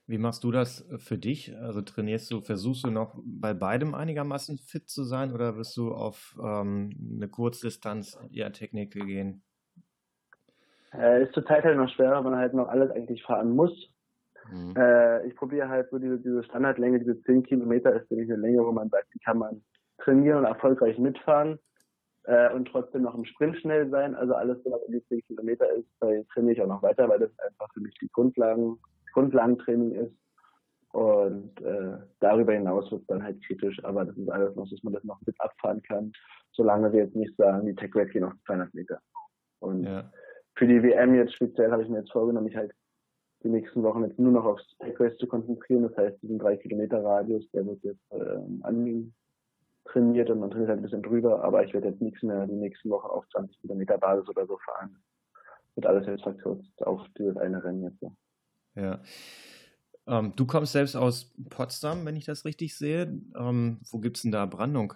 Wie 0.06 0.18
machst 0.18 0.46
du 0.46 0.52
das 0.52 0.88
für 0.98 1.18
dich? 1.18 1.54
Also 1.58 1.82
trainierst 1.82 2.32
du, 2.32 2.40
versuchst 2.40 2.86
du 2.86 2.90
noch 2.90 3.20
bei 3.26 3.54
beidem 3.54 3.94
einigermaßen 3.94 4.60
fit 4.60 4.88
zu 4.88 5.04
sein 5.04 5.34
oder 5.34 5.58
wirst 5.58 5.76
du 5.76 5.92
auf 5.92 6.40
ähm, 6.42 6.92
eine 7.18 7.28
Kurzdistanz 7.28 8.18
eher 8.32 8.54
Technik 8.54 8.92
gehen? 8.92 9.44
Äh, 10.94 11.24
ist 11.24 11.34
zurzeit 11.34 11.66
halt 11.66 11.76
noch 11.76 11.90
schwerer, 11.90 12.24
weil 12.24 12.32
man 12.32 12.40
halt 12.40 12.54
noch 12.54 12.70
alles 12.70 12.92
eigentlich 12.92 13.24
fahren 13.24 13.58
muss. 13.58 13.74
Mhm. 14.50 14.74
Äh, 14.78 15.28
ich 15.28 15.36
probiere 15.36 15.68
halt 15.68 15.90
so 15.90 16.00
diese, 16.00 16.18
diese 16.18 16.46
Standardlänge, 16.46 17.00
diese 17.00 17.22
10 17.24 17.44
Kilometer 17.44 17.94
ist 17.94 18.10
wirklich 18.10 18.32
eine 18.32 18.40
Länge, 18.40 18.64
wo 18.64 18.72
man 18.72 18.88
sagt, 18.88 19.14
die 19.14 19.20
kann 19.20 19.38
man 19.38 19.62
trainieren 19.98 20.38
und 20.38 20.46
erfolgreich 20.46 20.98
mitfahren 20.98 21.60
äh, 22.28 22.54
und 22.54 22.68
trotzdem 22.68 23.02
noch 23.02 23.16
im 23.16 23.26
Sprint 23.26 23.58
schnell 23.58 23.90
sein. 23.90 24.16
Also 24.16 24.36
alles, 24.36 24.58
was 24.66 24.82
um 24.84 24.94
die 24.94 25.04
10 25.08 25.22
Kilometer 25.28 25.70
ist, 25.74 25.88
trainiere 26.00 26.54
ich 26.54 26.62
auch 26.62 26.68
noch 26.68 26.84
weiter, 26.84 27.10
weil 27.10 27.20
das 27.20 27.32
einfach 27.40 27.68
für 27.74 27.82
mich 27.82 27.96
die 28.00 28.10
Grundlagen, 28.14 28.78
Grundlagentraining 29.14 29.92
ist. 29.94 30.16
Und 30.94 31.60
äh, 31.62 31.98
darüber 32.22 32.54
hinaus 32.54 32.90
wird 32.92 33.02
es 33.02 33.08
dann 33.08 33.22
halt 33.22 33.44
kritisch, 33.46 33.84
aber 33.84 34.06
das 34.06 34.16
ist 34.18 34.30
alles 34.30 34.56
noch, 34.56 34.70
dass 34.70 34.82
man 34.84 34.94
das 34.94 35.04
noch 35.04 35.20
mit 35.26 35.36
abfahren 35.40 35.82
kann, 35.84 36.12
solange 36.54 36.92
wir 36.94 37.04
jetzt 37.04 37.16
nicht 37.16 37.36
sagen, 37.36 37.68
die 37.68 37.76
Tech 37.76 37.92
Race 37.94 38.10
gehen 38.12 38.24
auf 38.24 38.34
200 38.46 38.74
Meter. 38.74 39.00
Und 39.60 39.84
ja 39.84 40.10
für 40.58 40.68
die 40.68 40.82
WM 40.82 41.16
jetzt 41.16 41.36
speziell 41.36 41.72
habe 41.72 41.84
ich 41.84 41.90
mir 41.90 42.00
jetzt 42.00 42.12
vorgenommen, 42.12 42.48
mich 42.48 42.56
halt 42.56 42.74
die 43.44 43.50
nächsten 43.50 43.84
Wochen 43.84 44.04
jetzt 44.04 44.18
nur 44.18 44.32
noch 44.32 44.46
aufs 44.46 44.66
Tech 44.80 45.00
Race 45.00 45.16
zu 45.18 45.28
konzentrieren. 45.28 45.84
Das 45.84 45.96
heißt, 45.96 46.22
diesen 46.22 46.40
3 46.40 46.58
Kilometer 46.58 47.04
Radius, 47.04 47.50
der 47.52 47.66
wird 47.68 47.84
jetzt 47.84 48.02
ähm, 48.12 48.62
an 48.64 49.14
trainiert 49.92 50.30
und 50.30 50.40
man 50.40 50.50
trainiert 50.50 50.70
halt 50.70 50.80
ein 50.80 50.84
bisschen 50.84 51.04
drüber, 51.04 51.44
aber 51.44 51.64
ich 51.64 51.74
werde 51.74 51.90
jetzt 51.90 52.02
nichts 52.02 52.22
mehr 52.24 52.46
die 52.48 52.56
nächsten 52.56 52.90
Wochen 52.90 53.08
auf 53.08 53.28
20 53.30 53.60
Kilometer 53.62 53.98
Basis 53.98 54.28
oder 54.30 54.46
so 54.46 54.58
fahren. 54.60 54.98
Wird 55.76 55.88
alles 55.88 56.08
jetzt 56.08 56.24
verkürzt 56.24 56.86
auf 56.86 57.02
dieses 57.18 57.38
eine 57.38 57.64
Rennen 57.64 57.84
jetzt. 57.84 58.02
Ja. 58.02 58.12
ja. 58.76 59.00
Ähm, 60.08 60.34
du 60.36 60.46
kommst 60.46 60.72
selbst 60.72 60.96
aus 60.96 61.34
Potsdam, 61.50 62.06
wenn 62.06 62.16
ich 62.16 62.26
das 62.26 62.46
richtig 62.46 62.78
sehe. 62.78 63.04
Ähm, 63.38 63.80
wo 63.92 64.02
es 64.02 64.22
denn 64.22 64.32
da 64.32 64.46
Brandung? 64.46 64.94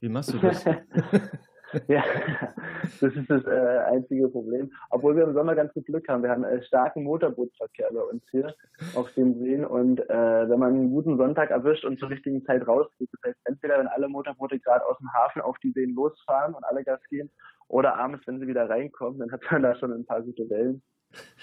Wie 0.00 0.08
machst 0.08 0.32
du 0.32 0.38
das? 0.38 0.64
ja, 1.88 2.02
das 3.00 3.14
ist 3.14 3.30
das 3.30 3.44
äh, 3.46 3.78
einzige 3.86 4.28
Problem. 4.28 4.70
Obwohl 4.90 5.16
wir 5.16 5.24
im 5.24 5.34
Sommer 5.34 5.54
ganz 5.54 5.72
viel 5.72 5.82
Glück 5.82 6.08
haben. 6.08 6.22
Wir 6.22 6.30
haben 6.30 6.44
äh, 6.44 6.62
starken 6.62 7.04
Motorbootverkehr 7.04 7.88
bei 7.92 8.02
uns 8.02 8.22
hier 8.30 8.54
auf 8.94 9.12
den 9.14 9.38
Seen. 9.38 9.64
Und 9.64 10.00
äh, 10.08 10.48
wenn 10.48 10.58
man 10.58 10.74
einen 10.74 10.90
guten 10.90 11.16
Sonntag 11.16 11.50
erwischt 11.50 11.84
und 11.84 11.98
zur 11.98 12.10
richtigen 12.10 12.44
Zeit 12.44 12.66
rausgeht, 12.66 13.08
das 13.12 13.30
heißt 13.30 13.40
entweder, 13.44 13.78
wenn 13.78 13.88
alle 13.88 14.08
Motorboote 14.08 14.58
gerade 14.58 14.84
aus 14.86 14.98
dem 14.98 15.12
Hafen 15.12 15.42
auf 15.42 15.58
die 15.58 15.72
Seen 15.72 15.94
losfahren 15.94 16.54
und 16.54 16.64
alle 16.64 16.84
Gas 16.84 17.00
gehen, 17.08 17.30
oder 17.68 17.96
abends, 17.96 18.26
wenn 18.26 18.38
sie 18.38 18.46
wieder 18.46 18.68
reinkommen, 18.68 19.18
dann 19.18 19.32
hat 19.32 19.42
man 19.50 19.62
da 19.62 19.74
schon 19.74 19.92
ein 19.92 20.06
paar 20.06 20.22
gute 20.22 20.48
Wellen. 20.48 20.82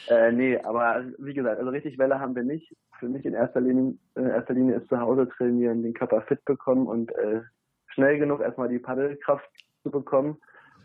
Äh, 0.07 0.31
nee, 0.31 0.57
aber 0.57 1.05
wie 1.17 1.33
gesagt, 1.33 1.57
also 1.59 1.69
richtig 1.71 1.97
Welle 1.97 2.19
haben 2.19 2.35
wir 2.35 2.43
nicht. 2.43 2.75
Für 2.99 3.09
mich 3.09 3.25
in 3.25 3.33
erster 3.33 3.61
Linie, 3.61 3.97
in 4.15 4.27
erster 4.27 4.53
Linie 4.53 4.75
ist 4.75 4.87
zu 4.87 4.99
Hause 4.99 5.27
trainieren, 5.27 5.83
den 5.83 5.93
Körper 5.93 6.21
fit 6.21 6.43
bekommen 6.45 6.87
und 6.87 7.11
äh, 7.15 7.41
schnell 7.87 8.19
genug 8.19 8.41
erstmal 8.41 8.69
die 8.69 8.79
Paddelkraft 8.79 9.49
zu 9.83 9.91
bekommen. 9.91 10.37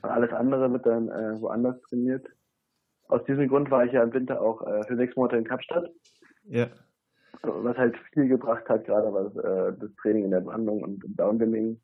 Und 0.03 0.11
alles 0.11 0.33
andere 0.33 0.71
wird 0.73 0.87
dann 0.87 1.09
äh, 1.09 1.41
woanders 1.41 1.81
trainiert. 1.83 2.27
Aus 3.09 3.25
diesem 3.25 3.49
Grund 3.49 3.71
war 3.71 3.85
ich 3.85 3.93
ja 3.93 4.03
im 4.03 4.13
Winter 4.13 4.41
auch 4.41 4.67
äh, 4.67 4.85
für 4.85 4.97
sechs 4.97 5.17
Monate 5.17 5.39
in 5.39 5.45
Kapstadt. 5.45 5.91
Ja. 6.45 6.67
Was 7.43 7.77
halt 7.77 7.97
viel 8.13 8.29
gebracht 8.29 8.69
hat, 8.69 8.85
gerade 8.85 9.13
was 9.13 9.35
äh, 9.37 9.79
das 9.79 9.95
Training 10.03 10.25
in 10.25 10.31
der 10.31 10.41
Brandung 10.41 10.83
und 10.83 11.05
im 11.05 11.17
Downwinding 11.17 11.81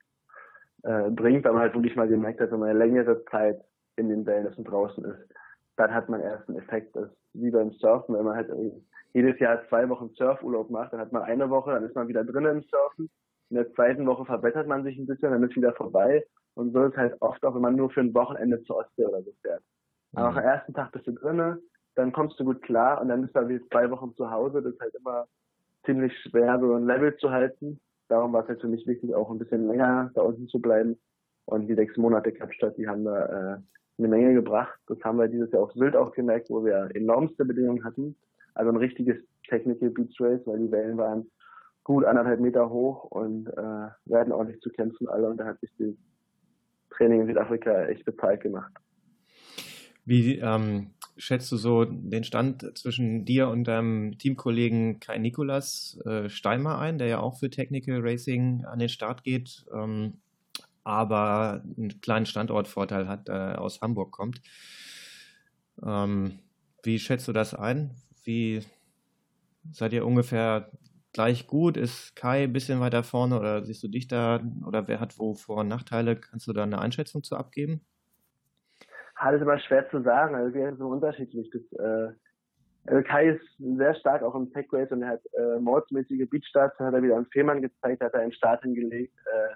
äh, 0.82 1.10
bringt, 1.10 1.44
weil 1.44 1.52
man 1.52 1.62
halt 1.62 1.74
wirklich 1.74 1.96
mal 1.96 2.08
gemerkt 2.08 2.40
hat, 2.40 2.50
wenn 2.50 2.60
man 2.60 2.68
eine 2.68 2.78
längere 2.78 3.24
Zeit 3.26 3.60
in 3.96 4.08
den 4.08 4.26
Wellen 4.26 4.46
ist 4.46 4.58
und 4.58 4.64
draußen 4.64 5.04
ist, 5.04 5.28
dann 5.76 5.94
hat 5.94 6.08
man 6.08 6.20
erst 6.20 6.48
einen 6.48 6.58
Effekt, 6.58 6.94
das 6.94 7.08
wie 7.32 7.50
beim 7.50 7.72
Surfen, 7.72 8.14
wenn 8.14 8.24
man 8.24 8.36
halt 8.36 8.50
jedes 9.12 9.38
Jahr 9.38 9.66
zwei 9.68 9.88
Wochen 9.88 10.10
Surfurlaub 10.14 10.70
macht, 10.70 10.92
dann 10.92 11.00
hat 11.00 11.12
man 11.12 11.22
eine 11.22 11.50
Woche, 11.50 11.72
dann 11.72 11.84
ist 11.84 11.94
man 11.94 12.08
wieder 12.08 12.24
drinnen 12.24 12.58
im 12.58 12.62
Surfen. 12.62 13.10
In 13.50 13.56
der 13.56 13.72
zweiten 13.74 14.06
Woche 14.06 14.24
verbessert 14.24 14.66
man 14.66 14.84
sich 14.84 14.98
ein 14.98 15.06
bisschen, 15.06 15.30
dann 15.30 15.42
ist 15.42 15.56
wieder 15.56 15.72
vorbei. 15.72 16.24
Und 16.54 16.72
so 16.72 16.84
ist 16.84 16.96
halt 16.96 17.20
oft 17.20 17.44
auch, 17.44 17.54
wenn 17.54 17.62
man 17.62 17.76
nur 17.76 17.90
für 17.90 18.00
ein 18.00 18.14
Wochenende 18.14 18.62
zur 18.62 18.76
Ostsee 18.76 19.04
oder 19.04 19.22
so 19.22 19.32
fährt. 19.42 19.62
Mhm. 20.12 20.18
Aber 20.18 20.28
am 20.28 20.44
ersten 20.44 20.74
Tag 20.74 20.92
bist 20.92 21.06
du 21.06 21.12
drinnen, 21.12 21.58
dann 21.96 22.12
kommst 22.12 22.38
du 22.38 22.44
gut 22.44 22.62
klar 22.62 23.00
und 23.00 23.08
dann 23.08 23.22
bist 23.22 23.36
du 23.36 23.48
wie 23.48 23.60
zwei 23.68 23.90
Wochen 23.90 24.14
zu 24.16 24.30
Hause. 24.30 24.62
Das 24.62 24.72
ist 24.72 24.80
halt 24.80 24.94
immer 24.94 25.26
ziemlich 25.84 26.12
schwer, 26.22 26.58
so 26.60 26.74
ein 26.74 26.86
Level 26.86 27.16
zu 27.16 27.30
halten. 27.30 27.80
Darum 28.08 28.32
war 28.32 28.42
es 28.42 28.48
halt 28.48 28.60
für 28.60 28.68
mich 28.68 28.86
wichtig, 28.86 29.14
auch 29.14 29.30
ein 29.30 29.38
bisschen 29.38 29.66
länger 29.66 30.10
da 30.14 30.22
unten 30.22 30.48
zu 30.48 30.60
bleiben. 30.60 30.98
Und 31.46 31.66
die 31.66 31.74
sechs 31.74 31.96
Monate 31.96 32.32
Kapstadt, 32.32 32.76
die 32.78 32.88
haben 32.88 33.04
da 33.04 33.26
äh, 33.26 33.58
eine 33.98 34.08
Menge 34.08 34.34
gebracht. 34.34 34.78
Das 34.86 34.98
haben 35.04 35.18
wir 35.18 35.28
dieses 35.28 35.50
Jahr 35.52 35.62
auf 35.62 35.72
Sylt 35.72 35.96
auch 35.96 36.12
gemerkt, 36.12 36.50
wo 36.50 36.64
wir 36.64 36.90
enormste 36.94 37.44
Bedingungen 37.44 37.84
hatten. 37.84 38.16
Also 38.54 38.70
ein 38.70 38.76
richtiges 38.76 39.16
Technical 39.48 39.90
Beach 39.90 40.16
Race, 40.20 40.40
weil 40.46 40.58
die 40.58 40.70
Wellen 40.70 40.96
waren 40.96 41.30
gut 41.82 42.04
anderthalb 42.04 42.40
Meter 42.40 42.70
hoch 42.70 43.04
und 43.04 43.46
äh, 43.48 43.88
wir 44.06 44.18
hatten 44.18 44.32
ordentlich 44.32 44.60
zu 44.62 44.70
kämpfen 44.70 45.06
alle 45.06 45.28
und 45.28 45.36
da 45.36 45.44
hat 45.44 45.60
sich 45.60 45.70
die 45.78 45.96
Training 46.96 47.22
in 47.22 47.26
Südafrika 47.26 47.86
echt 47.86 48.04
bezahlt 48.04 48.42
gemacht. 48.42 48.72
Wie 50.04 50.38
ähm, 50.38 50.90
schätzt 51.16 51.50
du 51.50 51.56
so 51.56 51.84
den 51.84 52.24
Stand 52.24 52.76
zwischen 52.76 53.24
dir 53.24 53.48
und 53.48 53.64
deinem 53.64 54.18
Teamkollegen 54.18 55.00
Kai 55.00 55.18
Nikolas 55.18 55.98
äh, 56.04 56.28
Steimer 56.28 56.78
ein, 56.78 56.98
der 56.98 57.06
ja 57.06 57.20
auch 57.20 57.38
für 57.38 57.50
Technical 57.50 58.00
Racing 58.00 58.64
an 58.64 58.78
den 58.78 58.88
Start 58.88 59.22
geht, 59.22 59.64
ähm, 59.74 60.18
aber 60.82 61.62
einen 61.64 62.00
kleinen 62.00 62.26
Standortvorteil 62.26 63.08
hat, 63.08 63.28
äh, 63.28 63.32
aus 63.32 63.80
Hamburg 63.80 64.12
kommt? 64.12 64.42
Ähm, 65.84 66.40
wie 66.82 66.98
schätzt 66.98 67.26
du 67.28 67.32
das 67.32 67.54
ein? 67.54 67.92
Wie 68.24 68.62
seid 69.72 69.92
ihr 69.94 70.06
ungefähr 70.06 70.70
gleich 71.14 71.46
gut? 71.46 71.76
Ist 71.76 72.14
Kai 72.14 72.44
ein 72.44 72.52
bisschen 72.52 72.80
weiter 72.80 73.02
vorne 73.02 73.38
oder 73.38 73.64
siehst 73.64 73.82
du 73.82 73.88
dich 73.88 74.08
da 74.08 74.40
oder 74.66 74.86
wer 74.86 75.00
hat 75.00 75.18
wo 75.18 75.34
Vor- 75.34 75.58
und 75.58 75.68
Nachteile? 75.68 76.16
Kannst 76.16 76.46
du 76.46 76.52
da 76.52 76.64
eine 76.64 76.80
Einschätzung 76.80 77.22
zu 77.22 77.36
abgeben? 77.36 77.80
Ah, 79.14 79.30
das 79.30 79.40
ist 79.40 79.42
immer 79.42 79.58
schwer 79.60 79.88
zu 79.90 80.02
sagen. 80.02 80.34
Also 80.34 80.52
wir 80.52 80.66
sind 80.66 80.78
so 80.78 80.88
unterschiedlich. 80.88 81.50
Das, 81.50 81.62
äh, 81.80 82.12
also 82.86 83.02
Kai 83.02 83.28
ist 83.30 83.42
sehr 83.58 83.94
stark 83.94 84.22
auch 84.22 84.34
im 84.34 84.52
Tech 84.52 84.66
Race 84.72 84.90
und 84.90 85.02
er 85.02 85.10
hat 85.10 85.22
äh, 85.32 85.58
mordsmäßige 85.58 86.28
Beatstarts, 86.28 86.78
hat 86.78 86.92
er 86.92 87.02
wieder 87.02 87.16
an 87.16 87.26
Fehmarn 87.26 87.62
gezeigt, 87.62 88.02
hat 88.02 88.12
er 88.12 88.20
einen 88.20 88.32
Start 88.32 88.62
hingelegt. 88.62 89.16
Äh, 89.32 89.54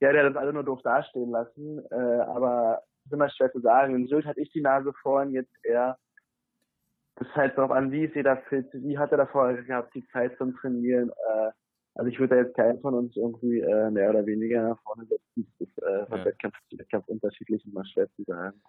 ja, 0.00 0.12
der 0.12 0.24
hat 0.24 0.30
uns 0.30 0.36
alle 0.36 0.52
nur 0.52 0.64
doof 0.64 0.82
dastehen 0.82 1.30
lassen, 1.30 1.80
äh, 1.90 1.94
aber 1.94 2.82
es 3.00 3.06
ist 3.06 3.12
immer 3.12 3.30
schwer 3.30 3.52
zu 3.52 3.60
sagen. 3.60 3.94
In 3.94 4.08
Sylt 4.08 4.26
hatte 4.26 4.40
ich 4.40 4.50
die 4.50 4.60
Nase 4.60 4.92
vorn, 5.02 5.32
jetzt 5.32 5.54
eher 5.62 5.96
das 7.16 7.28
halt 7.34 7.56
darauf 7.56 7.70
an, 7.70 7.90
wie 7.90 8.04
ist 8.04 8.14
jeder 8.14 8.36
fit, 8.48 8.68
wie 8.72 8.98
hat 8.98 9.10
er 9.10 9.18
davor 9.18 9.52
gehabt, 9.54 9.94
die 9.94 10.06
Zeit 10.08 10.36
zum 10.38 10.54
Trainieren. 10.56 11.10
Äh, 11.10 11.50
also 11.94 12.10
ich 12.10 12.18
würde 12.18 12.36
da 12.36 12.42
jetzt 12.42 12.56
keinen 12.56 12.80
von 12.80 12.94
uns 12.94 13.16
irgendwie 13.16 13.60
äh, 13.60 13.90
mehr 13.90 14.10
oder 14.10 14.26
weniger 14.26 14.68
nach 14.68 14.82
vorne 14.82 15.06
setzen. 15.06 15.52
Das 15.58 15.68
ist 15.68 15.82
äh, 15.82 16.06
von 16.06 16.18
ja. 16.18 16.24
Wettkampf 16.26 16.56
zu 16.68 16.78
Wettkampf 16.78 17.08
unterschiedlich 17.08 17.64
und 17.64 17.72
mal 17.72 17.86
schwer 17.86 18.08
zu 18.16 18.22
sagen. 18.24 18.60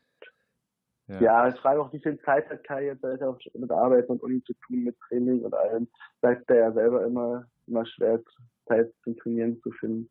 Ja. 1.08 1.22
ja, 1.22 1.48
ich 1.50 1.56
frage 1.60 1.82
auch, 1.82 1.92
wie 1.94 2.00
viel 2.00 2.20
Zeit 2.22 2.50
hat 2.50 2.64
Kai 2.66 2.86
jetzt 2.86 3.04
halt 3.04 3.24
auch 3.24 3.40
mit 3.54 3.72
Arbeit 3.72 4.10
und 4.10 4.22
Uni 4.24 4.44
zu 4.44 4.54
tun, 4.66 4.84
mit 4.84 4.98
Training 5.08 5.42
und 5.42 5.54
allem. 5.54 5.88
Sagt 6.22 6.50
er 6.50 6.56
ja 6.56 6.72
selber 6.72 7.06
immer, 7.06 7.48
immer 7.66 7.86
schwer, 7.86 8.22
Zeit 8.68 8.94
zum 9.04 9.16
Trainieren 9.18 9.62
zu 9.62 9.72
finden. 9.72 10.10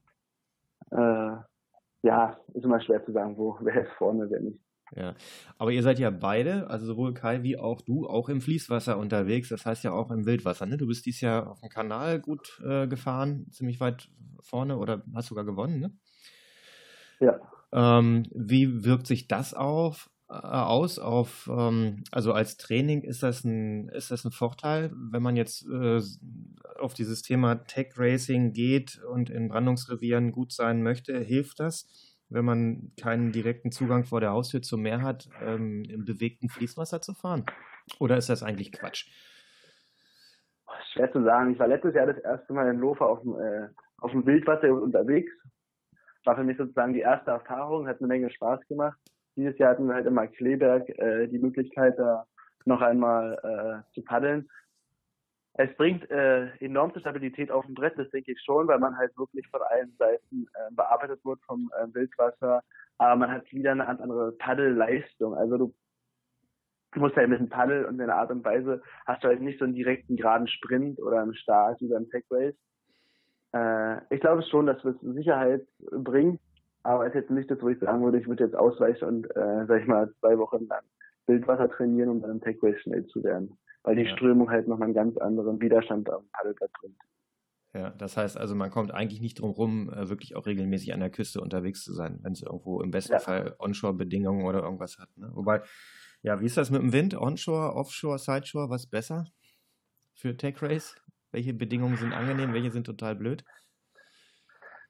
Äh, 0.91 1.37
ja, 2.03 2.39
ist 2.55 2.65
immer 2.65 2.81
schwer 2.81 3.05
zu 3.05 3.13
sagen, 3.13 3.37
wo, 3.37 3.59
wer 3.61 3.83
ist 3.83 3.93
vorne, 3.93 4.29
wer 4.31 4.41
nicht. 4.41 4.61
Ja, 4.95 5.17
aber 5.59 5.73
ihr 5.73 5.83
seid 5.83 5.99
ja 5.99 6.11
beide, 6.11 6.71
also 6.71 6.87
sowohl 6.87 7.13
Kai 7.13 7.43
wie 7.43 7.59
auch 7.59 7.81
du, 7.81 8.07
auch 8.07 8.29
im 8.29 8.41
Fließwasser 8.41 8.97
unterwegs, 8.99 9.49
das 9.49 9.67
heißt 9.67 9.83
ja 9.83 9.93
auch 9.93 10.11
im 10.13 10.27
Wildwasser. 10.27 10.67
Ne? 10.67 10.77
Du 10.77 10.87
bist 10.87 11.07
dieses 11.07 11.21
Jahr 11.23 11.51
auf 11.51 11.61
dem 11.61 11.71
Kanal 11.71 12.21
gut 12.21 12.61
äh, 12.65 12.87
gefahren, 12.87 13.47
ziemlich 13.51 13.81
weit 13.81 14.09
vorne 14.41 14.79
oder 14.79 15.03
hast 15.13 15.27
sogar 15.27 15.45
gewonnen, 15.45 15.81
ne? 15.81 15.93
Ja. 17.21 17.41
Ähm, 17.73 18.25
wie 18.33 18.85
wirkt 18.85 19.07
sich 19.07 19.27
das 19.27 19.55
auf, 19.55 20.09
äh, 20.29 20.35
aus 20.35 20.99
auf, 20.99 21.51
ähm, 21.53 22.05
also 22.13 22.33
als 22.33 22.57
Training 22.57 23.03
ist 23.03 23.23
das 23.23 23.45
ein, 23.45 23.89
ist 23.89 24.11
das 24.11 24.25
ein 24.25 24.31
Vorteil, 24.31 24.93
wenn 24.95 25.23
man 25.23 25.37
jetzt 25.37 25.67
äh, 25.67 26.01
auf 26.79 26.95
dieses 26.95 27.23
Thema 27.23 27.57
Tech 27.57 27.95
Racing 27.97 28.53
geht 28.53 29.01
und 29.13 29.31
in 29.31 29.49
Brandungsrevieren 29.49 30.31
gut 30.33 30.53
sein 30.53 30.83
möchte, 30.83 31.19
hilft 31.19 31.59
das? 31.59 32.16
Wenn 32.29 32.45
man 32.45 32.93
keinen 33.01 33.33
direkten 33.33 33.71
Zugang 33.71 34.05
vor 34.05 34.21
der 34.21 34.31
Haustür 34.31 34.63
zum 34.63 34.83
Meer 34.83 35.03
hat, 35.03 35.29
ähm, 35.43 35.85
im 35.85 36.05
bewegten 36.05 36.49
Fließwasser 36.49 37.01
zu 37.01 37.15
fahren? 37.15 37.45
Oder 37.99 38.17
ist 38.17 38.29
das 38.29 38.43
eigentlich 38.43 38.73
Quatsch? 38.73 39.09
Schwer 40.93 41.13
zu 41.13 41.23
sagen. 41.23 41.53
Ich 41.53 41.59
war 41.59 41.69
letztes 41.69 41.95
Jahr 41.95 42.07
das 42.07 42.19
erste 42.19 42.53
Mal 42.53 42.69
in 42.71 42.79
Lofer 42.79 43.07
auf 43.07 43.23
dem, 43.23 43.39
äh, 43.39 43.69
auf 43.99 44.11
dem 44.11 44.27
Wildwasser 44.27 44.73
unterwegs. 44.73 45.31
War 46.25 46.37
für 46.37 46.45
mich 46.45 46.57
sozusagen 46.57 46.95
die 46.95 47.01
erste 47.01 47.31
Erfahrung, 47.31 47.87
hat 47.87 47.99
eine 47.99 48.09
Menge 48.09 48.31
Spaß 48.31 48.67
gemacht. 48.67 48.99
Dieses 49.37 49.57
Jahr 49.59 49.71
hatten 49.71 49.87
wir 49.87 49.95
halt 49.95 50.07
immer 50.07 50.27
Kleberg 50.27 50.89
äh, 50.99 51.29
die 51.29 51.39
Möglichkeit, 51.39 51.99
da 51.99 52.27
noch 52.65 52.81
einmal 52.81 53.85
äh, 53.87 53.95
zu 53.95 54.03
paddeln 54.03 54.49
es 55.59 55.75
bringt 55.77 56.11
äh, 56.11 56.49
enormste 56.59 57.01
Stabilität 57.01 57.51
auf 57.51 57.65
dem 57.65 57.75
Brett, 57.75 57.95
das 57.97 58.11
denke 58.11 58.33
ich 58.33 58.41
schon, 58.43 58.69
weil 58.69 58.79
man 58.79 58.97
halt 58.97 59.17
wirklich 59.17 59.47
von 59.49 59.63
allen 59.63 59.95
Seiten 59.99 60.47
äh, 60.55 60.75
bearbeitet 60.75 61.25
wird 61.25 61.41
vom 61.47 61.71
äh, 61.79 61.95
Wildwasser, 61.95 62.63
aber 62.99 63.17
man 63.17 63.31
hat 63.31 63.51
wieder 63.53 63.73
eine 63.73 63.87
andere 63.87 64.33
Paddelleistung. 64.33 65.35
Also 65.35 65.57
du 65.57 65.75
musst 66.95 67.17
halt 67.17 67.31
mit 67.31 67.41
dem 67.41 67.49
Paddel 67.49 67.87
und 67.87 67.99
in 67.99 68.07
der 68.07 68.17
Art 68.17 68.31
und 68.31 68.45
Weise 68.45 68.83
hast 69.07 69.25
du 69.25 69.29
halt 69.29 69.41
nicht 69.41 69.59
so 69.59 69.65
einen 69.65 69.75
direkten 69.75 70.17
geraden 70.17 70.47
Sprint 70.47 71.01
oder 71.01 71.23
einen 71.23 71.35
Start 71.35 71.81
wie 71.81 71.89
beim 71.89 72.09
Tech 72.11 72.25
Race. 72.31 72.55
Äh, 73.55 74.15
ich 74.15 74.21
glaube 74.21 74.43
schon, 74.43 74.67
dass 74.67 74.85
es 74.85 75.01
Sicherheit 75.01 75.67
bringt, 75.91 76.39
aber 76.83 77.07
es 77.07 77.15
ist 77.15 77.21
jetzt 77.23 77.31
nicht 77.31 77.51
das, 77.51 77.63
wo 77.63 77.71
ich 77.71 77.79
sagen 77.79 78.05
würde, 78.05 78.19
ich 78.19 78.29
würde 78.29 78.45
jetzt 78.45 78.57
ausweichen 78.57 79.09
und, 79.09 79.27
äh, 79.35 79.65
sag 79.67 79.81
ich 79.81 79.87
mal, 79.87 80.13
zwei 80.21 80.37
Wochen 80.37 80.67
lang 80.67 80.83
Wildwasser 81.27 81.71
trainieren, 81.71 82.11
um 82.11 82.21
dann 82.21 82.33
im 82.33 82.41
Tech 82.43 82.59
Race 82.63 82.79
schnell 82.83 83.07
zu 83.07 83.25
werden 83.25 83.57
weil 83.87 83.95
die 83.95 84.03
ja. 84.03 84.17
Strömung 84.17 84.51
halt 84.51 84.67
nochmal 84.67 84.87
einen 84.87 84.95
ganz 84.95 85.17
anderen 85.17 85.61
Widerstand 85.61 86.11
am 86.11 86.29
Paddelbrett 86.33 86.73
bringt. 86.73 86.99
Ja, 87.73 87.91
das 87.91 88.17
heißt 88.17 88.37
also, 88.37 88.55
man 88.55 88.71
kommt 88.71 88.93
eigentlich 88.93 89.21
nicht 89.21 89.41
drum 89.41 89.51
rum, 89.51 89.93
äh, 89.93 90.09
wirklich 90.09 90.35
auch 90.35 90.47
regelmäßig 90.47 90.93
an 90.93 91.01
der 91.01 91.11
Küste 91.11 91.41
unterwegs 91.41 91.85
zu 91.85 91.95
sein, 91.95 92.19
wenn 92.23 92.33
es 92.33 92.43
irgendwo 92.43 92.83
im 92.83 92.91
besten 92.91 93.13
ja. 93.13 93.19
Fall 93.21 93.55
Onshore-Bedingungen 93.59 94.45
oder 94.45 94.63
irgendwas 94.63 94.99
hat. 94.99 95.09
Ne? 95.17 95.31
Wobei, 95.33 95.63
ja, 96.23 96.41
wie 96.41 96.47
ist 96.47 96.57
das 96.57 96.71
mit 96.71 96.83
dem 96.83 96.93
Wind? 96.93 97.15
Onshore, 97.15 97.75
Offshore, 97.75 98.19
Sideshore, 98.19 98.71
was 98.71 98.89
besser 98.89 99.27
für 100.15 100.37
Tech 100.37 100.61
Race? 100.63 100.97
Welche 101.31 101.55
Bedingungen 101.55 101.97
sind 101.97 102.13
angenehm, 102.13 102.55
welche 102.55 102.73
sind 102.73 102.87
total 102.87 103.15
blöd? 103.15 103.45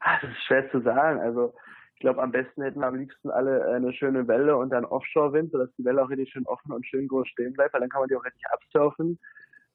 Ah, 0.00 0.19
das 0.23 0.31
ist 0.31 0.43
schwer 0.47 0.71
zu 0.71 0.81
sagen. 0.81 1.21
Also 1.21 1.53
ich 1.97 2.00
glaube, 2.00 2.23
am 2.23 2.31
besten 2.31 2.62
hätten 2.62 2.81
wir 2.81 2.88
am 2.88 2.97
liebsten 2.97 3.31
alle 3.31 3.59
äh, 3.61 3.75
eine 3.76 3.91
schöne 3.91 4.29
Welle 4.29 4.55
und 4.59 4.69
dann 4.69 4.85
Offshore-Wind, 4.85 5.51
sodass 5.51 5.75
die 5.79 5.85
Welle 5.87 6.05
auch 6.05 6.11
richtig 6.11 6.31
schön 6.31 6.44
offen 6.44 6.70
und 6.70 6.87
schön 6.87 7.09
groß 7.09 7.27
stehen 7.27 7.55
bleibt, 7.55 7.73
weil 7.73 7.81
dann 7.81 7.88
kann 7.88 8.03
man 8.03 8.09
die 8.11 8.16
auch 8.16 8.25
richtig 8.25 8.44
absurfen. 8.51 9.18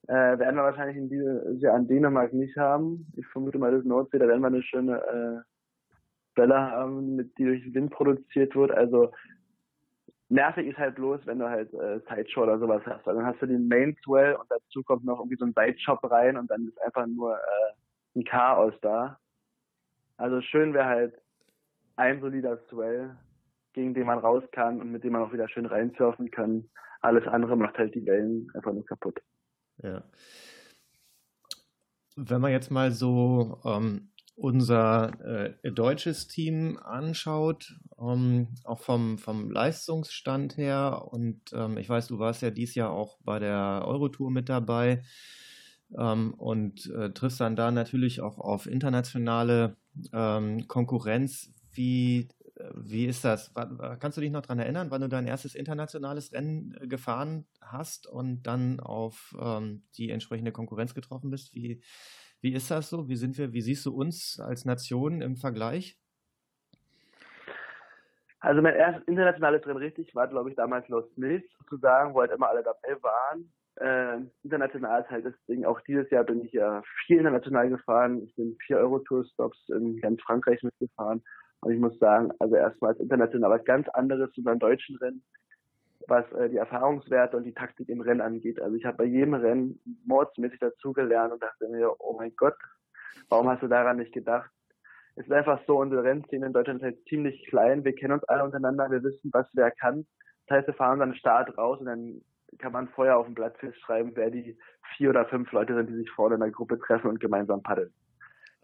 Äh, 0.06 0.38
werden 0.38 0.54
wir 0.54 0.62
wahrscheinlich 0.62 0.96
in 0.96 1.08
diesem 1.10 1.58
Jahr 1.58 1.74
an 1.74 1.88
Dänemark 1.88 2.32
nicht 2.32 2.56
haben. 2.56 3.08
Ich 3.16 3.26
vermute 3.26 3.58
mal, 3.58 3.72
das 3.72 3.84
Nordsee, 3.84 4.20
da 4.20 4.28
werden 4.28 4.40
wir 4.40 4.46
eine 4.46 4.62
schöne 4.62 5.02
äh, 5.02 6.38
Welle 6.38 6.60
haben, 6.60 7.16
mit, 7.16 7.36
die 7.38 7.44
durch 7.44 7.64
den 7.64 7.74
Wind 7.74 7.90
produziert 7.90 8.54
wird. 8.54 8.70
Also 8.70 9.10
nervig 10.28 10.68
ist 10.68 10.78
halt 10.78 10.94
bloß, 10.94 11.26
wenn 11.26 11.40
du 11.40 11.50
halt 11.50 11.74
äh, 11.74 11.98
Sideshore 12.08 12.46
oder 12.46 12.58
sowas 12.60 12.82
hast. 12.86 13.08
Also 13.08 13.18
dann 13.18 13.26
hast 13.26 13.42
du 13.42 13.46
den 13.46 13.66
Main 13.66 13.96
Swell 14.04 14.36
und 14.36 14.48
dazu 14.48 14.84
kommt 14.84 15.04
noch 15.04 15.18
irgendwie 15.18 15.38
so 15.38 15.44
ein 15.44 15.54
Sideshop 15.56 16.08
rein 16.08 16.36
und 16.36 16.48
dann 16.48 16.68
ist 16.68 16.80
einfach 16.82 17.06
nur 17.06 17.34
äh, 17.34 17.72
ein 18.14 18.22
Chaos 18.22 18.74
da. 18.80 19.18
Also 20.18 20.40
schön 20.40 20.72
wäre 20.72 20.86
halt 20.86 21.21
ein 21.96 22.20
solider 22.20 22.58
Swell, 22.68 23.16
gegen 23.72 23.94
den 23.94 24.06
man 24.06 24.18
raus 24.18 24.44
kann 24.52 24.80
und 24.80 24.90
mit 24.90 25.04
dem 25.04 25.12
man 25.12 25.22
auch 25.22 25.32
wieder 25.32 25.48
schön 25.48 25.66
reinsurfen 25.66 26.30
kann. 26.30 26.68
Alles 27.00 27.26
andere 27.26 27.56
macht 27.56 27.78
halt 27.78 27.94
die 27.94 28.06
Wellen 28.06 28.48
einfach 28.54 28.72
nur 28.72 28.84
kaputt. 28.84 29.20
Ja. 29.82 30.04
Wenn 32.16 32.40
man 32.40 32.52
jetzt 32.52 32.70
mal 32.70 32.92
so 32.92 33.60
ähm, 33.64 34.12
unser 34.34 35.54
äh, 35.62 35.72
deutsches 35.72 36.28
Team 36.28 36.78
anschaut, 36.82 37.74
ähm, 38.00 38.48
auch 38.64 38.80
vom, 38.80 39.18
vom 39.18 39.50
Leistungsstand 39.50 40.56
her, 40.56 41.08
und 41.10 41.40
ähm, 41.52 41.76
ich 41.78 41.88
weiß, 41.88 42.08
du 42.08 42.18
warst 42.18 42.42
ja 42.42 42.50
dieses 42.50 42.74
Jahr 42.74 42.90
auch 42.90 43.18
bei 43.22 43.38
der 43.38 43.82
Eurotour 43.84 44.30
mit 44.30 44.48
dabei 44.48 45.02
ähm, 45.96 46.34
und 46.34 46.90
äh, 46.90 47.10
triffst 47.10 47.40
dann 47.40 47.56
da 47.56 47.70
natürlich 47.70 48.20
auch 48.20 48.38
auf 48.38 48.66
internationale 48.66 49.76
ähm, 50.12 50.66
Konkurrenz. 50.68 51.52
Wie, 51.74 52.28
wie 52.74 53.06
ist 53.06 53.24
das? 53.24 53.52
Kannst 54.00 54.16
du 54.16 54.20
dich 54.20 54.30
noch 54.30 54.42
daran 54.42 54.58
erinnern, 54.58 54.90
wann 54.90 55.00
du 55.00 55.08
dein 55.08 55.26
erstes 55.26 55.54
internationales 55.54 56.32
Rennen 56.32 56.76
äh, 56.80 56.86
gefahren 56.86 57.46
hast 57.60 58.06
und 58.06 58.42
dann 58.42 58.80
auf 58.80 59.34
ähm, 59.40 59.84
die 59.96 60.10
entsprechende 60.10 60.52
Konkurrenz 60.52 60.94
getroffen 60.94 61.30
bist? 61.30 61.54
Wie, 61.54 61.82
wie 62.40 62.52
ist 62.52 62.70
das 62.70 62.90
so? 62.90 63.08
Wie 63.08 63.16
sind 63.16 63.38
wir, 63.38 63.52
wie 63.52 63.62
siehst 63.62 63.86
du 63.86 63.94
uns 63.94 64.40
als 64.40 64.64
Nation 64.64 65.22
im 65.22 65.36
Vergleich? 65.36 65.98
Also 68.40 68.60
mein 68.60 68.74
erstes 68.74 69.06
internationales 69.06 69.64
Rennen 69.64 69.78
richtig 69.78 70.14
war, 70.16 70.26
glaube 70.26 70.50
ich, 70.50 70.56
damals 70.56 70.88
Lost 70.88 71.16
Mills 71.16 71.44
sozusagen, 71.60 72.12
wo 72.12 72.20
halt 72.20 72.32
immer 72.32 72.48
alle 72.48 72.64
dabei 72.64 73.00
waren. 73.00 73.52
Äh, 73.76 74.26
international 74.42 75.02
ist 75.02 75.10
halt 75.10 75.24
das 75.24 75.34
Ding. 75.48 75.64
Auch 75.64 75.80
dieses 75.82 76.10
Jahr 76.10 76.24
bin 76.24 76.44
ich 76.44 76.52
ja 76.52 76.82
viel 77.06 77.18
international 77.18 77.70
gefahren. 77.70 78.20
Ich 78.24 78.34
bin 78.34 78.56
vier 78.66 78.78
Euro-Tour-Stops 78.78 79.68
in 79.68 80.00
ganz 80.00 80.20
Frankreich 80.22 80.62
mitgefahren. 80.62 81.22
Und 81.62 81.72
ich 81.72 81.80
muss 81.80 81.96
sagen, 81.98 82.32
also 82.40 82.56
erstmals 82.56 82.98
international 82.98 83.50
was 83.50 83.64
ganz 83.64 83.88
anderes 83.90 84.32
zu 84.32 84.42
beim 84.42 84.58
deutschen 84.58 84.96
Rennen, 84.96 85.22
was 86.08 86.30
äh, 86.32 86.50
die 86.50 86.56
Erfahrungswerte 86.56 87.36
und 87.36 87.44
die 87.44 87.54
Taktik 87.54 87.88
im 87.88 88.00
Rennen 88.00 88.20
angeht. 88.20 88.60
Also 88.60 88.76
ich 88.76 88.84
habe 88.84 88.98
bei 88.98 89.04
jedem 89.04 89.34
Rennen 89.34 89.80
mordsmäßig 90.04 90.58
dazugelernt 90.58 91.32
und 91.32 91.42
dachte 91.42 91.68
mir, 91.68 91.94
oh 92.00 92.16
mein 92.18 92.34
Gott, 92.36 92.56
warum 93.28 93.48
hast 93.48 93.62
du 93.62 93.68
daran 93.68 93.98
nicht 93.98 94.12
gedacht? 94.12 94.50
Es 95.14 95.24
ist 95.24 95.32
einfach 95.32 95.60
so, 95.66 95.78
unsere 95.78 96.02
Rennszene 96.02 96.46
in 96.46 96.52
Deutschland 96.52 96.80
ist 96.80 96.84
halt 96.84 97.04
ziemlich 97.08 97.46
klein. 97.46 97.84
Wir 97.84 97.94
kennen 97.94 98.14
uns 98.14 98.24
alle 98.24 98.44
untereinander, 98.44 98.90
wir 98.90 99.02
wissen, 99.04 99.30
was 99.32 99.46
wer 99.52 99.70
kann. 99.70 100.04
Das 100.46 100.58
heißt, 100.58 100.66
wir 100.66 100.74
fahren 100.74 100.98
dann 100.98 101.14
Start 101.14 101.56
raus 101.56 101.78
und 101.78 101.86
dann 101.86 102.22
kann 102.58 102.72
man 102.72 102.88
vorher 102.88 103.18
auf 103.18 103.26
dem 103.26 103.34
Blatt 103.34 103.56
festschreiben, 103.58 104.12
wer 104.16 104.30
die 104.30 104.58
vier 104.96 105.10
oder 105.10 105.26
fünf 105.26 105.52
Leute 105.52 105.74
sind, 105.74 105.90
die 105.90 105.96
sich 105.96 106.10
vorne 106.10 106.34
in 106.34 106.40
der 106.40 106.50
Gruppe 106.50 106.78
treffen 106.78 107.08
und 107.08 107.20
gemeinsam 107.20 107.62
paddeln. 107.62 107.92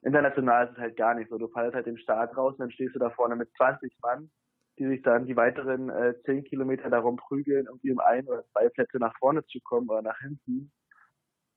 International 0.03 0.67
ist 0.67 0.73
es 0.73 0.79
halt 0.79 0.97
gar 0.97 1.15
nicht 1.15 1.31
so. 1.31 1.39
Du 1.39 1.49
fallst 1.49 1.75
halt 1.75 1.87
den 1.87 1.99
Start 1.99 2.37
raus 2.37 2.53
und 2.53 2.61
dann 2.61 2.71
stehst 2.71 2.95
du 2.95 2.99
da 2.99 3.11
vorne 3.11 3.37
mit 3.37 3.51
20 3.57 3.93
Mann, 4.03 4.31
die 4.79 4.87
sich 4.87 5.03
dann 5.03 5.27
die 5.27 5.37
weiteren 5.37 5.91
äh, 5.91 6.15
10 6.25 6.45
Kilometer 6.45 6.89
darum 6.89 7.17
prügeln, 7.17 7.67
irgendwie 7.67 7.93
um 7.93 7.99
ein 8.01 8.27
oder 8.27 8.45
zwei 8.53 8.69
Plätze 8.69 8.99
nach 8.99 9.17
vorne 9.19 9.45
zu 9.47 9.59
kommen 9.61 9.89
oder 9.89 10.03
nach 10.03 10.19
hinten. 10.21 10.71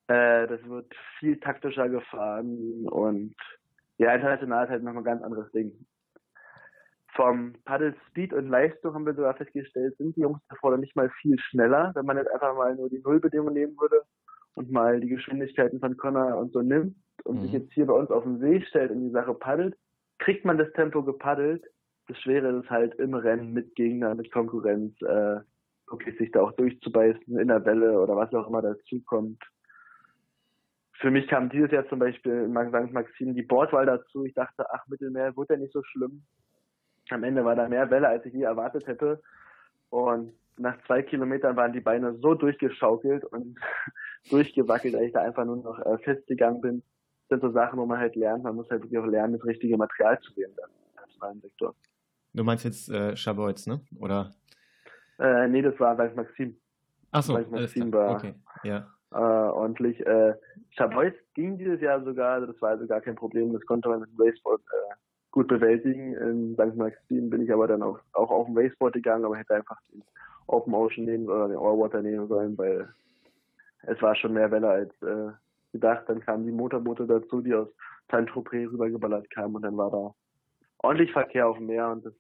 Äh, 0.08 0.48
das 0.48 0.64
wird 0.68 0.94
viel 1.20 1.40
taktischer 1.40 1.88
gefahren 1.88 2.88
und 2.88 3.36
ja, 3.98 4.16
international 4.16 4.66
ist 4.66 4.72
halt 4.72 4.84
nochmal 4.84 5.04
ein 5.04 5.06
ganz 5.06 5.24
anderes 5.24 5.52
Ding. 5.52 5.86
Vom 7.14 7.54
Paddle 7.66 7.94
Speed 8.08 8.34
und 8.34 8.50
Leistung 8.50 8.96
haben 8.96 9.06
wir 9.06 9.14
sogar 9.14 9.36
festgestellt, 9.36 9.96
sind 9.98 10.16
die 10.16 10.22
Jungs 10.22 10.40
da 10.50 10.56
vorne 10.56 10.80
nicht 10.80 10.96
mal 10.96 11.10
viel 11.22 11.38
schneller, 11.40 11.92
wenn 11.94 12.06
man 12.06 12.18
jetzt 12.18 12.32
einfach 12.32 12.56
mal 12.56 12.76
nur 12.76 12.90
die 12.90 13.00
Nullbedingungen 13.00 13.54
nehmen 13.54 13.78
würde 13.78 14.02
und 14.56 14.72
mal 14.72 15.00
die 15.00 15.10
Geschwindigkeiten 15.10 15.80
von 15.80 15.98
Connor 15.98 16.38
und 16.38 16.54
so 16.54 16.62
nimmt 16.62 16.96
und 17.24 17.38
mhm. 17.38 17.42
sich 17.44 17.52
jetzt 17.54 17.74
hier 17.74 17.86
bei 17.86 17.94
uns 17.94 18.10
auf 18.12 18.24
den 18.24 18.40
See 18.40 18.62
stellt 18.62 18.92
und 18.92 19.02
die 19.02 19.12
Sache 19.12 19.34
paddelt, 19.34 19.76
kriegt 20.20 20.46
man 20.46 20.58
das 20.58 20.72
Tempo 20.74 21.04
gepaddelt. 21.04 21.64
Das 22.08 22.18
Schwere 22.20 22.60
ist 22.60 22.70
halt 22.70 22.96
im 22.96 23.14
Rennen 23.14 23.54
mit 23.54 23.76
Gegner, 23.76 24.16
mit 24.16 24.32
Konkurrenz, 24.32 25.00
äh, 25.02 25.40
wirklich 25.90 26.18
sich 26.18 26.32
da 26.32 26.42
auch 26.42 26.52
durchzubeißen 26.54 27.38
in 27.38 27.48
der 27.48 27.66
Welle 27.66 28.00
oder 28.00 28.16
was 28.16 28.34
auch 28.34 28.48
immer 28.48 28.62
dazu 28.62 29.02
kommt. 29.06 29.42
Für 30.94 31.10
mich 31.10 31.28
kam 31.28 31.50
dieses 31.50 31.72
Jahr 31.72 31.88
zum 31.88 32.00
Beispiel 32.00 32.32
in 32.32 32.52
St. 32.52 32.94
Maxim 32.94 33.34
die 33.34 33.42
Bordwahl 33.42 33.88
dazu. 33.88 34.24
Ich 34.26 34.36
dachte, 34.36 34.66
ach, 34.72 34.88
Mittelmeer 34.88 35.36
wird 35.36 35.50
ja 35.50 35.58
nicht 35.58 35.74
so 35.74 35.82
schlimm. 35.84 36.24
Am 37.10 37.24
Ende 37.24 37.44
war 37.44 37.56
da 37.56 37.68
mehr 37.68 37.90
Welle, 37.90 38.08
als 38.08 38.26
ich 38.26 38.34
je 38.34 38.44
erwartet 38.44 38.86
hätte. 38.86 39.22
Und 39.90 40.34
nach 40.58 40.78
zwei 40.86 41.02
Kilometern 41.02 41.56
waren 41.56 41.74
die 41.74 41.82
Beine 41.82 42.14
so 42.20 42.36
durchgeschaukelt 42.36 43.26
und 43.26 43.60
durchgewackelt, 44.30 44.94
dass 44.94 45.02
ich 45.02 45.14
da 45.14 45.22
einfach 45.22 45.46
nur 45.46 45.58
noch 45.58 45.80
äh, 45.80 45.98
festgegangen 46.00 46.62
bin. 46.62 46.84
Das 47.30 47.40
sind 47.40 47.50
so 47.50 47.54
Sachen, 47.54 47.80
wo 47.80 47.86
man 47.86 48.00
halt 48.00 48.16
lernt. 48.16 48.44
Man 48.44 48.56
muss 48.56 48.70
halt 48.70 48.84
wirklich 48.84 49.00
auch 49.00 49.06
lernen, 49.06 49.34
das 49.34 49.46
richtige 49.46 49.78
Material 49.78 50.20
zu 50.20 50.36
wählen 50.36 50.54
dann 50.56 50.70
als 50.96 51.14
freien 51.16 51.42
Sektor. 51.42 51.76
Du 52.34 52.44
meinst 52.44 52.64
jetzt 52.64 52.90
äh, 52.90 53.16
Schabolz, 53.16 53.68
ne? 53.68 53.82
Oder? 54.00 54.32
Äh, 55.20 55.48
nee, 55.48 55.62
das 55.62 55.80
war 55.80 55.96
St. 55.96 56.16
Maxim. 56.16 56.58
Ach 57.12 57.24
so, 57.24 57.38
St. 57.38 57.52
Maxim 57.52 57.92
war 57.92 58.16
okay. 58.16 58.34
ja. 58.64 58.88
äh, 59.12 59.18
ordentlich. 59.18 60.00
Äh, 60.06 60.36
Chabois 60.72 61.14
ging 61.34 61.58
dieses 61.58 61.82
Jahr 61.82 62.04
sogar, 62.04 62.46
das 62.46 62.60
war 62.62 62.70
also 62.70 62.88
gar 62.88 63.02
kein 63.02 63.16
Problem, 63.16 63.52
das 63.52 63.66
konnte 63.66 63.90
man 63.90 64.00
mit 64.00 64.10
dem 64.10 64.20
Raceboard 64.20 64.62
äh, 64.62 64.96
gut 65.32 65.48
bewältigen. 65.48 66.14
In 66.16 66.54
St. 66.54 66.76
Maxim 66.76 67.30
bin 67.30 67.42
ich 67.42 67.52
aber 67.52 67.68
dann 67.68 67.84
auch, 67.84 68.00
auch 68.14 68.32
auf 68.32 68.48
dem 68.48 68.58
Raceboard 68.58 68.94
gegangen, 68.94 69.26
aber 69.26 69.38
hätte 69.38 69.56
einfach 69.56 69.78
den 69.92 70.04
Open 70.48 70.74
Ocean 70.74 71.06
nehmen 71.06 71.30
oder 71.30 71.50
den 71.50 71.58
Allwater 71.58 72.02
nehmen 72.02 72.28
sollen, 72.28 72.58
weil 72.58 72.88
es 73.84 74.02
war 74.02 74.16
schon 74.16 74.34
mehr 74.34 74.52
Welle 74.52 74.70
als 74.70 75.02
äh, 75.02 75.32
gedacht. 75.72 76.04
Dann 76.08 76.22
kamen 76.22 76.46
die 76.46 76.52
Motorboote 76.52 77.08
dazu, 77.08 77.42
die 77.42 77.54
aus 77.54 77.68
Saint-Tropez 78.10 78.72
rübergeballert 78.72 79.30
kamen 79.30 79.56
und 79.56 79.62
dann 79.64 79.78
war 79.78 79.92
da 79.92 80.14
ordentlich 80.80 81.12
Verkehr 81.12 81.48
auf 81.48 81.58
dem 81.58 81.68
Meer 81.68 81.90
und 81.90 82.06
das 82.06 82.14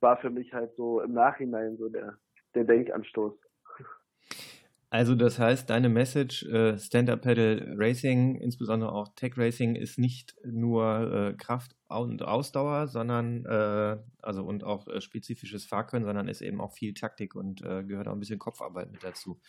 war 0.00 0.16
für 0.18 0.30
mich 0.30 0.52
halt 0.52 0.74
so 0.76 1.00
im 1.00 1.12
Nachhinein 1.12 1.76
so 1.76 1.88
der, 1.88 2.18
der 2.54 2.64
Denkanstoß. 2.64 3.34
Also 4.90 5.16
das 5.16 5.40
heißt, 5.40 5.68
deine 5.70 5.88
Message 5.88 6.44
äh, 6.44 6.78
Stand-Up-Pedal 6.78 7.74
Racing, 7.76 8.36
insbesondere 8.36 8.92
auch 8.92 9.08
Tech 9.16 9.32
Racing, 9.36 9.74
ist 9.74 9.98
nicht 9.98 10.36
nur 10.44 11.32
äh, 11.32 11.34
Kraft 11.34 11.74
und 11.88 12.22
Ausdauer, 12.22 12.86
sondern 12.86 13.44
äh, 13.44 13.96
also 14.22 14.44
und 14.44 14.62
auch 14.62 14.86
äh, 14.86 15.00
spezifisches 15.00 15.66
Fahrkönnen, 15.66 16.06
sondern 16.06 16.28
ist 16.28 16.42
eben 16.42 16.60
auch 16.60 16.72
viel 16.72 16.94
Taktik 16.94 17.34
und 17.34 17.60
äh, 17.62 17.82
gehört 17.82 18.06
auch 18.06 18.12
ein 18.12 18.20
bisschen 18.20 18.38
Kopfarbeit 18.38 18.92
mit 18.92 19.02
dazu. 19.02 19.40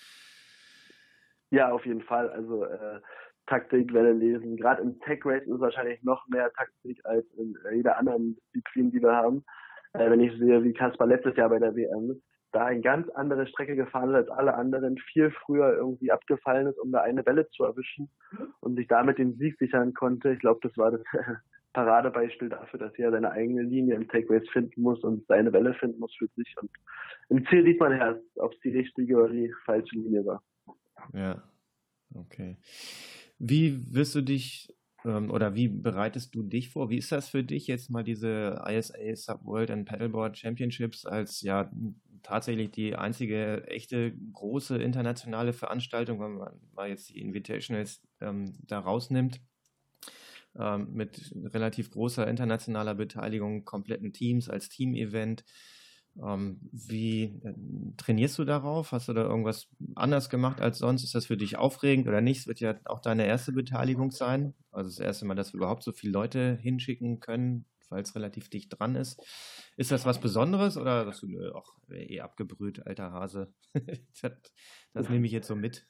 Ja, 1.56 1.72
auf 1.72 1.86
jeden 1.86 2.02
Fall. 2.02 2.30
Also 2.32 2.66
äh, 2.66 3.00
Taktik, 3.48 3.94
Welle 3.94 4.12
lesen. 4.12 4.58
Gerade 4.58 4.82
im 4.82 5.00
Tech 5.00 5.22
Race 5.24 5.48
ist 5.48 5.62
wahrscheinlich 5.62 6.04
noch 6.04 6.28
mehr 6.28 6.52
Taktik 6.52 7.00
als 7.06 7.26
in 7.38 7.56
jeder 7.74 7.98
anderen 7.98 8.36
Disziplin, 8.54 8.92
die 8.92 9.02
wir 9.02 9.14
haben. 9.14 9.46
wenn 9.94 10.20
ich 10.20 10.38
sehe, 10.38 10.62
wie 10.66 10.74
Kaspar 10.74 11.08
letztes 11.08 11.38
Jahr 11.38 11.48
bei 11.48 11.60
der 11.60 11.74
WM 11.74 12.22
da 12.52 12.66
eine 12.66 12.82
ganz 12.82 13.08
andere 13.12 13.48
Strecke 13.48 13.78
gefahren 13.78 14.10
ist 14.10 14.16
als 14.16 14.30
alle 14.32 14.56
anderen, 14.56 14.98
viel 14.98 15.32
früher 15.32 15.78
irgendwie 15.78 16.12
abgefallen 16.12 16.68
ist, 16.68 16.78
um 16.78 16.92
da 16.92 17.02
eine 17.02 17.26
Welle 17.26 17.48
zu 17.52 17.64
erwischen 17.64 18.10
und 18.60 18.76
sich 18.76 18.90
damit 18.90 19.18
den 19.18 19.38
Sieg 19.38 19.58
sichern 19.58 19.94
konnte. 19.94 20.34
Ich 20.34 20.40
glaube, 20.40 20.60
das 20.62 20.78
war 20.78 20.92
das 20.92 21.02
Paradebeispiel 21.74 22.50
dafür, 22.50 22.80
dass 22.80 22.94
er 22.98 23.12
seine 23.12 23.32
eigene 23.32 23.62
Linie 23.62 23.96
im 23.96 24.10
Take 24.10 24.30
Race 24.30 24.50
finden 24.52 24.82
muss 24.82 25.02
und 25.06 25.26
seine 25.28 25.54
Welle 25.54 25.74
finden 25.76 26.00
muss 26.00 26.14
für 26.18 26.28
sich. 26.36 26.54
Und 26.62 26.70
im 27.30 27.46
Ziel 27.48 27.64
sieht 27.64 27.80
man 27.80 27.94
erst, 27.94 28.22
ob 28.36 28.52
es 28.52 28.60
die 28.60 28.76
richtige 28.76 29.16
oder 29.16 29.30
die 29.30 29.54
falsche 29.64 29.96
Linie 29.96 30.26
war. 30.26 30.44
Ja, 31.14 31.44
okay. 32.16 32.58
Wie 33.40 33.94
wirst 33.94 34.16
du 34.16 34.22
dich 34.22 34.74
ähm, 35.06 35.32
oder 35.32 35.56
wie 35.56 35.68
bereitest 35.70 36.36
du 36.36 36.44
dich 36.44 36.70
vor? 36.70 36.90
Wie 36.90 36.98
ist 36.98 37.12
das 37.12 37.30
für 37.30 37.44
dich 37.44 37.68
jetzt 37.68 37.90
mal 37.90 38.04
diese 38.04 38.64
ISA 38.68 39.16
Subworld 39.16 39.72
and 39.72 39.88
Paddleboard 39.88 40.38
Championships 40.38 41.06
als 41.06 41.42
ja 41.42 41.72
tatsächlich 42.24 42.72
die 42.72 42.96
einzige 42.96 43.68
echte 43.68 44.14
große 44.34 44.78
internationale 44.78 45.54
Veranstaltung, 45.54 46.20
wenn 46.22 46.34
man 46.38 46.54
mal 46.74 46.90
jetzt 46.90 47.10
die 47.10 47.20
Invitationals 47.22 48.02
ähm, 48.22 48.54
da 48.68 48.80
rausnimmt, 48.80 49.42
ähm, 50.58 50.94
mit 50.94 51.34
relativ 51.54 51.92
großer 51.92 52.28
internationaler 52.28 52.96
Beteiligung, 52.96 53.66
kompletten 53.66 54.14
Teams 54.14 54.50
als 54.50 54.70
Team-Event. 54.70 55.44
Ähm, 55.44 55.46
wie 56.16 57.42
äh, 57.44 57.54
trainierst 57.98 58.40
du 58.40 58.46
darauf? 58.46 58.92
Hast 58.92 59.10
du 59.10 59.14
da 59.14 59.24
irgendwas 59.24 59.68
anders 59.96 60.30
gemacht 60.30 60.62
als 60.62 60.78
sonst? 60.78 61.04
Ist 61.04 61.16
das 61.16 61.26
für 61.26 61.38
dich 61.38 61.58
aufregend 61.58 62.08
oder 62.08 62.22
nicht? 62.22 62.40
Es 62.40 62.48
wird 62.48 62.62
ja 62.62 62.76
auch 62.86 63.02
deine 63.02 63.26
erste 63.26 63.52
Beteiligung 63.52 64.12
sein. 64.12 64.54
Also 64.72 64.90
das 64.90 65.00
erste 65.00 65.26
Mal, 65.26 65.36
dass 65.36 65.54
wir 65.54 65.58
überhaupt 65.58 65.84
so 65.84 65.92
viele 65.92 66.14
Leute 66.14 66.58
hinschicken 66.62 67.20
können, 67.20 67.66
weil 67.90 68.02
es 68.02 68.16
relativ 68.16 68.50
dicht 68.50 68.80
dran 68.80 68.96
ist. 68.96 69.22
Ist 69.76 69.92
das 69.92 70.06
was 70.06 70.22
Besonderes 70.22 70.78
oder 70.78 71.04
sagst 71.06 71.24
du, 71.24 71.28
nö, 71.28 71.52
auch 71.52 71.76
eh 71.92 72.22
abgebrüht, 72.22 72.86
alter 72.88 73.12
Hase? 73.12 73.54
das, 73.74 74.32
das 74.94 75.10
nehme 75.10 75.26
ich 75.26 75.34
jetzt 75.34 75.48
so 75.48 75.56
mit. 75.56 75.86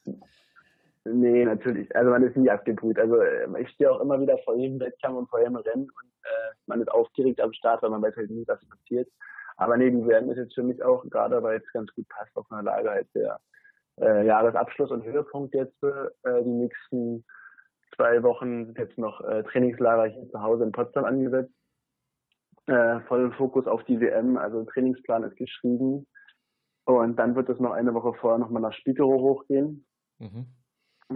Nee, 1.04 1.44
natürlich. 1.44 1.94
Also 1.94 2.10
man 2.10 2.24
ist 2.24 2.36
nie 2.36 2.50
abgebrüht. 2.50 2.98
Also 2.98 3.16
äh, 3.20 3.46
ich 3.62 3.68
stehe 3.70 3.92
auch 3.92 4.00
immer 4.00 4.20
wieder 4.20 4.38
vor 4.38 4.56
jedem 4.56 4.80
Wettkampf 4.80 5.18
und 5.18 5.30
vor 5.30 5.38
jedem 5.38 5.54
Rennen 5.54 5.84
und 5.84 6.10
äh, 6.24 6.54
man 6.66 6.80
ist 6.80 6.90
aufgeregt 6.90 7.40
am 7.40 7.52
Start, 7.52 7.82
weil 7.82 7.90
man 7.90 8.02
weiß 8.02 8.16
halt 8.16 8.30
nie, 8.30 8.44
was 8.48 8.58
passiert. 8.66 9.08
Aber 9.56 9.76
neben 9.76 10.06
WM 10.06 10.30
ist 10.30 10.38
jetzt 10.38 10.54
für 10.54 10.62
mich 10.62 10.82
auch, 10.82 11.04
gerade 11.08 11.42
weil 11.42 11.58
es 11.58 11.72
ganz 11.72 11.92
gut 11.94 12.08
passt, 12.08 12.36
auf 12.36 12.50
einer 12.50 12.62
Lage 12.62 12.90
als 12.90 13.10
der 13.12 13.40
äh, 14.00 14.26
Jahresabschluss 14.26 14.90
und 14.90 15.04
Höhepunkt 15.04 15.54
jetzt 15.54 15.78
für 15.80 16.12
äh, 16.24 16.42
die 16.42 16.50
nächsten 16.50 17.24
zwei 17.94 18.22
Wochen 18.22 18.74
jetzt 18.76 18.98
noch 18.98 19.20
äh, 19.22 19.42
Trainingslager 19.44 20.06
hier 20.06 20.28
zu 20.28 20.42
Hause 20.42 20.64
in 20.64 20.72
Potsdam 20.72 21.04
angesetzt 21.04 21.52
äh, 22.66 23.00
vollen 23.02 23.32
Fokus 23.32 23.66
auf 23.66 23.82
die 23.84 24.00
WM. 24.00 24.36
Also 24.36 24.64
Trainingsplan 24.64 25.24
ist 25.24 25.36
geschrieben. 25.36 26.06
Und 26.84 27.16
dann 27.16 27.34
wird 27.34 27.48
es 27.48 27.58
noch 27.58 27.72
eine 27.72 27.94
Woche 27.94 28.14
vorher 28.14 28.38
nochmal 28.38 28.62
nach 28.62 28.72
Spitero 28.72 29.20
hochgehen. 29.20 29.86
Mhm. 30.18 30.46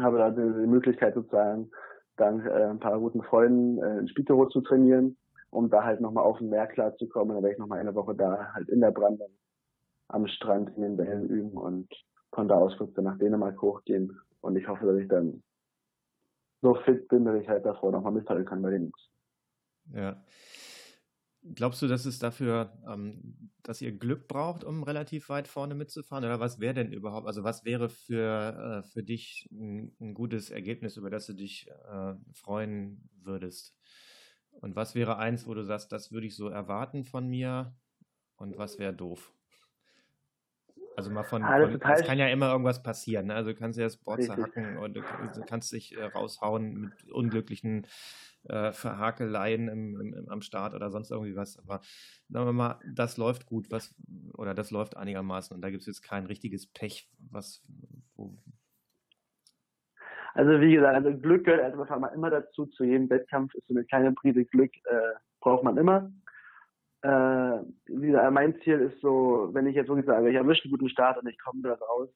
Habe 0.03 0.19
da 0.19 0.31
die, 0.31 0.41
die 0.41 0.67
Möglichkeit 0.67 1.15
sozusagen, 1.15 1.71
dann 2.17 2.47
äh, 2.47 2.67
ein 2.67 2.81
paar 2.81 2.99
guten 2.99 3.23
Freunden 3.23 3.83
äh, 3.83 3.99
in 3.99 4.09
Spitero 4.09 4.49
zu 4.49 4.61
trainieren, 4.61 5.17
um 5.51 5.71
da 5.71 5.85
halt 5.85 6.01
nochmal 6.01 6.25
auf 6.25 6.39
dem 6.39 6.51
Meer 6.51 6.67
klarzukommen. 6.67 7.35
Dann 7.35 7.43
werde 7.43 7.55
ich 7.55 7.59
nochmal 7.59 7.81
eine 7.81 7.95
Woche 7.95 8.15
da 8.15 8.53
halt 8.55 8.69
in 8.69 8.81
der 8.81 8.93
Brandung 8.93 9.31
am 10.09 10.27
Strand 10.27 10.77
in 10.77 10.83
den 10.83 10.99
Wellen 10.99 11.29
üben 11.29 11.57
und 11.57 11.89
von 12.33 12.49
da 12.49 12.57
aus 12.57 12.81
es 12.81 12.95
dann 12.95 13.05
nach 13.05 13.19
Dänemark 13.19 13.61
hochgehen. 13.61 14.19
Und 14.41 14.57
ich 14.57 14.67
hoffe, 14.67 14.87
dass 14.87 14.97
ich 14.99 15.09
dann 15.09 15.43
so 16.63 16.75
fit 16.85 17.09
bin, 17.09 17.25
dass 17.25 17.41
ich 17.41 17.49
halt 17.49 17.65
davor 17.65 17.93
nochmal 17.93 18.13
mithalten 18.13 18.45
kann 18.45 18.63
bei 18.63 18.71
den 18.71 18.85
Jungs. 18.85 19.11
Ja. 19.93 20.25
Glaubst 21.43 21.81
du, 21.81 21.87
dass 21.87 22.05
es 22.05 22.19
dafür, 22.19 22.79
ähm, 22.87 23.51
dass 23.63 23.81
ihr 23.81 23.93
Glück 23.93 24.29
braucht, 24.29 24.63
um 24.63 24.83
relativ 24.83 25.31
weit 25.31 25.49
vorne 25.49 25.75
mitzufahren? 25.75 26.25
Oder 26.25 26.39
was 26.39 26.61
wäre 26.61 26.75
denn 26.75 26.93
überhaupt, 26.93 27.27
also 27.27 27.45
was 27.45 27.65
wäre 27.65 27.89
für, 27.89 28.83
äh, 28.85 28.89
für 28.89 29.03
dich 29.03 29.49
ein, 29.51 29.97
ein, 30.01 30.13
gutes 30.13 30.51
Ergebnis, 30.51 30.99
über 30.99 31.09
das 31.09 31.27
du 31.27 31.33
dich 31.33 31.67
äh, 31.91 32.15
freuen 32.35 33.09
würdest? 33.23 33.75
Und 34.61 34.77
was 34.77 34.95
wäre 34.95 35.17
eins, 35.17 35.47
wo 35.47 35.55
du 35.55 35.65
sagst, 35.65 35.91
das 35.93 36.13
würde 36.13 36.27
ich 36.27 36.37
so 36.37 36.49
erwarten 36.49 37.05
von 37.05 37.27
mir 37.27 37.75
und 38.37 38.59
was 38.59 38.79
wäre 38.79 38.93
doof? 38.93 39.33
Also 40.97 41.11
mal 41.11 41.23
von, 41.23 41.43
ah, 41.43 41.67
von 41.67 41.81
es 41.93 42.05
kann 42.05 42.19
ja 42.19 42.29
immer 42.29 42.51
irgendwas 42.51 42.83
passieren. 42.83 43.29
Ne? 43.29 43.35
Also 43.35 43.51
du 43.51 43.57
kannst 43.57 43.79
ja 43.79 43.85
das 43.85 43.97
Board 43.97 44.23
zerhacken 44.23 44.77
und 44.77 44.95
du, 44.95 45.01
du 45.01 45.41
kannst 45.47 45.73
dich 45.73 45.97
äh, 45.97 46.05
raushauen 46.05 46.75
mit 46.75 47.11
unglücklichen 47.11 47.87
äh, 48.45 48.73
Verhakeleien 48.73 49.69
im, 49.69 50.01
im, 50.01 50.29
am 50.29 50.43
Start 50.43 50.75
oder 50.75 50.91
sonst 50.91 51.11
irgendwie 51.11 51.37
was. 51.37 51.59
Aber 51.59 51.81
sagen 52.29 52.47
wir 52.47 52.53
mal, 52.53 52.81
das 52.93 53.17
läuft 53.17 53.47
gut, 53.47 53.71
was 53.71 53.95
oder 54.35 54.53
das 54.53 54.71
läuft 54.71 54.97
einigermaßen 54.97 55.55
und 55.55 55.63
da 55.63 55.71
gibt 55.71 55.83
es 55.83 55.87
jetzt 55.87 56.03
kein 56.03 56.27
richtiges 56.27 56.67
Pech, 56.67 57.09
was 57.19 57.63
wo, 58.15 58.37
also 60.35 60.61
wie 60.61 60.75
gesagt, 60.75 60.95
also 60.95 61.19
Glück 61.19 61.45
gehört 61.45 61.63
also 61.63 61.83
einfach 61.83 62.13
immer 62.13 62.31
dazu. 62.31 62.67
Zu 62.67 62.85
jedem 62.85 63.11
Wettkampf 63.11 63.55
ist 63.55 63.67
so 63.67 63.75
eine 63.75 63.85
kleine 63.85 64.13
Prise 64.13 64.45
Glück 64.45 64.73
äh, 64.85 65.15
braucht 65.41 65.65
man 65.65 65.77
immer. 65.77 66.11
Äh, 67.03 67.63
wie 67.87 68.09
gesagt, 68.09 68.33
mein 68.33 68.61
Ziel 68.61 68.81
ist 68.81 69.01
so, 69.01 69.49
wenn 69.53 69.67
ich 69.67 69.75
jetzt 69.75 69.89
wirklich 69.89 70.07
sage, 70.07 70.29
ich 70.29 70.37
erwische 70.37 70.65
einen 70.65 70.73
guten 70.73 70.89
Start 70.91 71.19
und 71.19 71.29
ich 71.29 71.39
komme 71.39 71.63
da 71.63 71.75
raus, 71.75 72.09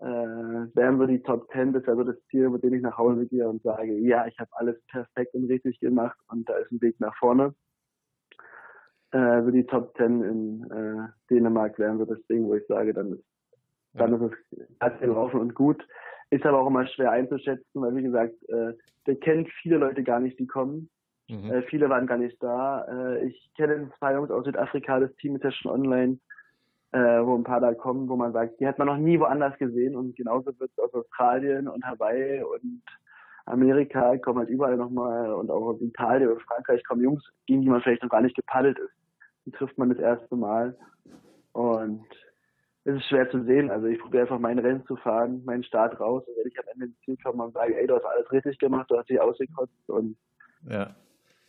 äh, 0.00 0.74
wären 0.74 0.98
so 0.98 1.06
die 1.06 1.22
Top 1.22 1.50
10, 1.52 1.72
das 1.72 1.82
ist 1.82 1.88
also 1.88 2.04
das 2.04 2.16
Ziel, 2.30 2.48
mit 2.48 2.62
dem 2.62 2.74
ich 2.74 2.82
nach 2.82 2.98
Hause 2.98 3.26
gehe 3.26 3.48
und 3.48 3.62
sage, 3.62 3.92
ja, 3.98 4.26
ich 4.26 4.38
habe 4.38 4.50
alles 4.54 4.80
perfekt 4.86 5.34
und 5.34 5.44
richtig 5.44 5.78
gemacht 5.78 6.18
und 6.28 6.48
da 6.48 6.56
ist 6.56 6.72
ein 6.72 6.80
Weg 6.80 6.98
nach 7.00 7.14
vorne. 7.18 7.54
Äh, 9.12 9.42
so 9.42 9.50
die 9.50 9.66
Top 9.66 9.96
10 9.96 10.22
in 10.22 10.70
äh, 10.70 11.08
Dänemark 11.30 11.78
wären 11.78 11.98
so 11.98 12.04
das 12.04 12.24
Ding, 12.26 12.44
wo 12.44 12.54
ich 12.54 12.66
sage, 12.66 12.94
dann 12.94 13.12
ist, 13.12 13.24
dann 13.92 14.14
ist 14.14 14.32
es 14.32 14.68
alles 14.78 15.00
laufen 15.02 15.40
und 15.40 15.54
gut. 15.54 15.86
Ist 16.30 16.46
aber 16.46 16.60
auch 16.60 16.68
immer 16.68 16.86
schwer 16.86 17.10
einzuschätzen, 17.10 17.82
weil 17.82 17.94
wie 17.96 18.02
gesagt, 18.02 18.34
äh, 18.48 18.72
wir 19.04 19.20
kennen 19.20 19.46
viele 19.62 19.78
Leute 19.78 20.02
gar 20.02 20.20
nicht, 20.20 20.38
die 20.38 20.46
kommen. 20.46 20.88
Mhm. 21.28 21.50
Äh, 21.50 21.62
viele 21.62 21.88
waren 21.88 22.06
gar 22.06 22.18
nicht 22.18 22.40
da. 22.42 22.84
Äh, 22.84 23.26
ich 23.26 23.50
kenne 23.56 23.90
zwei 23.98 24.14
Jungs 24.14 24.30
aus 24.30 24.44
Südafrika, 24.44 25.00
das 25.00 25.14
Team 25.16 25.36
ist 25.36 25.44
ja 25.44 25.50
schon 25.52 25.72
online 25.72 26.18
äh, 26.92 27.24
wo 27.24 27.36
ein 27.36 27.44
paar 27.44 27.60
da 27.60 27.74
kommen, 27.74 28.08
wo 28.08 28.16
man 28.16 28.32
sagt, 28.32 28.58
die 28.60 28.66
hat 28.66 28.78
man 28.78 28.88
noch 28.88 28.96
nie 28.96 29.18
woanders 29.20 29.56
gesehen 29.58 29.96
und 29.96 30.16
genauso 30.16 30.46
wird 30.58 30.70
es 30.72 30.78
aus 30.78 30.92
Australien 30.92 31.68
und 31.68 31.84
Hawaii 31.84 32.42
und 32.42 32.82
Amerika 33.46 34.16
kommen 34.18 34.40
halt 34.40 34.48
überall 34.48 34.76
nochmal 34.76 35.32
und 35.32 35.50
auch 35.50 35.68
aus 35.68 35.80
Italien 35.80 36.30
und 36.30 36.42
Frankreich 36.42 36.82
kommen 36.84 37.02
Jungs, 37.02 37.24
gegen 37.46 37.62
die 37.62 37.68
man 37.68 37.80
vielleicht 37.80 38.02
noch 38.02 38.10
gar 38.10 38.22
nicht 38.22 38.36
gepaddelt 38.36 38.78
ist. 38.78 38.94
Die 39.46 39.52
trifft 39.52 39.78
man 39.78 39.90
das 39.90 39.98
erste 39.98 40.36
Mal 40.36 40.76
und 41.52 42.04
es 42.84 42.96
ist 42.96 43.06
schwer 43.06 43.30
zu 43.30 43.44
sehen. 43.44 43.70
Also 43.70 43.86
ich 43.86 43.98
probiere 43.98 44.22
einfach 44.22 44.38
mein 44.38 44.58
Rennen 44.58 44.84
zu 44.86 44.96
fahren, 44.96 45.44
meinen 45.44 45.64
Start 45.64 46.00
raus 46.00 46.24
und 46.26 46.36
wenn 46.36 46.48
ich 46.48 46.58
am 46.58 46.64
Ende 46.72 46.86
ins 46.86 47.00
Ziel 47.04 47.16
komme 47.22 47.44
und 47.44 47.54
sage, 47.54 47.78
ey, 47.78 47.86
du 47.86 47.94
hast 47.94 48.04
alles 48.04 48.30
richtig 48.32 48.58
gemacht, 48.58 48.90
du 48.90 48.98
hast 48.98 49.08
dich 49.08 49.20
ausgekotzt 49.20 49.88
und 49.88 50.16
ja. 50.68 50.94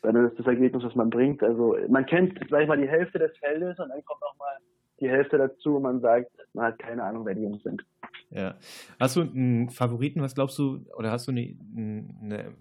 dann 0.02 0.16
ist 0.28 0.38
das 0.38 0.48
Ergebnis, 0.48 0.84
was 0.84 0.96
man 0.96 1.10
bringt. 1.10 1.42
Also 1.44 1.78
man 1.88 2.06
kennt, 2.06 2.38
sag 2.50 2.62
ich 2.62 2.68
mal, 2.68 2.78
die 2.78 2.90
Hälfte 2.90 3.20
des 3.20 3.36
Feldes 3.38 3.80
und 3.80 3.90
dann 3.90 4.04
kommt 4.04 4.22
nochmal 4.22 4.58
die 5.00 5.10
Hälfte 5.10 5.38
dazu 5.38 5.78
und 5.78 5.84
man 5.84 6.02
sagt, 6.02 6.32
man 6.54 6.66
hat 6.66 6.80
keine 6.80 7.04
Ahnung, 7.04 7.26
wer 7.26 7.34
die 7.34 7.42
Jungs 7.42 7.64
sind. 7.64 7.84
Ja. 8.30 8.56
Hast 9.00 9.16
du 9.16 9.22
einen 9.22 9.70
Favoriten, 9.70 10.22
was 10.22 10.36
glaubst 10.36 10.58
du, 10.60 10.86
oder 10.96 11.12
hast 11.12 11.28
du 11.28 11.32
eine, 11.32 11.58
eine, 11.76 12.56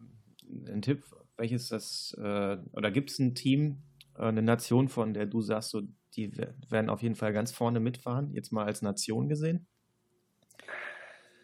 einen 0.69 0.83
Tipp, 0.83 1.05
welches 1.37 1.69
das, 1.69 2.17
äh, 2.21 2.57
oder 2.73 2.91
gibt 2.91 3.11
es 3.11 3.19
ein 3.19 3.35
Team, 3.35 3.83
äh, 4.17 4.23
eine 4.23 4.43
Nation, 4.43 4.89
von 4.89 5.15
der 5.15 5.27
du 5.27 5.41
sagst, 5.41 5.71
so, 5.71 5.83
die 6.17 6.33
werden 6.69 6.91
auf 6.91 7.03
jeden 7.03 7.15
Fall 7.15 7.33
ganz 7.33 7.53
vorne 7.53 7.81
mitfahren, 7.81 8.33
jetzt 8.33 8.53
mal 8.53 8.67
als 8.67 8.83
Nation 8.83 9.29
gesehen? 9.29 9.67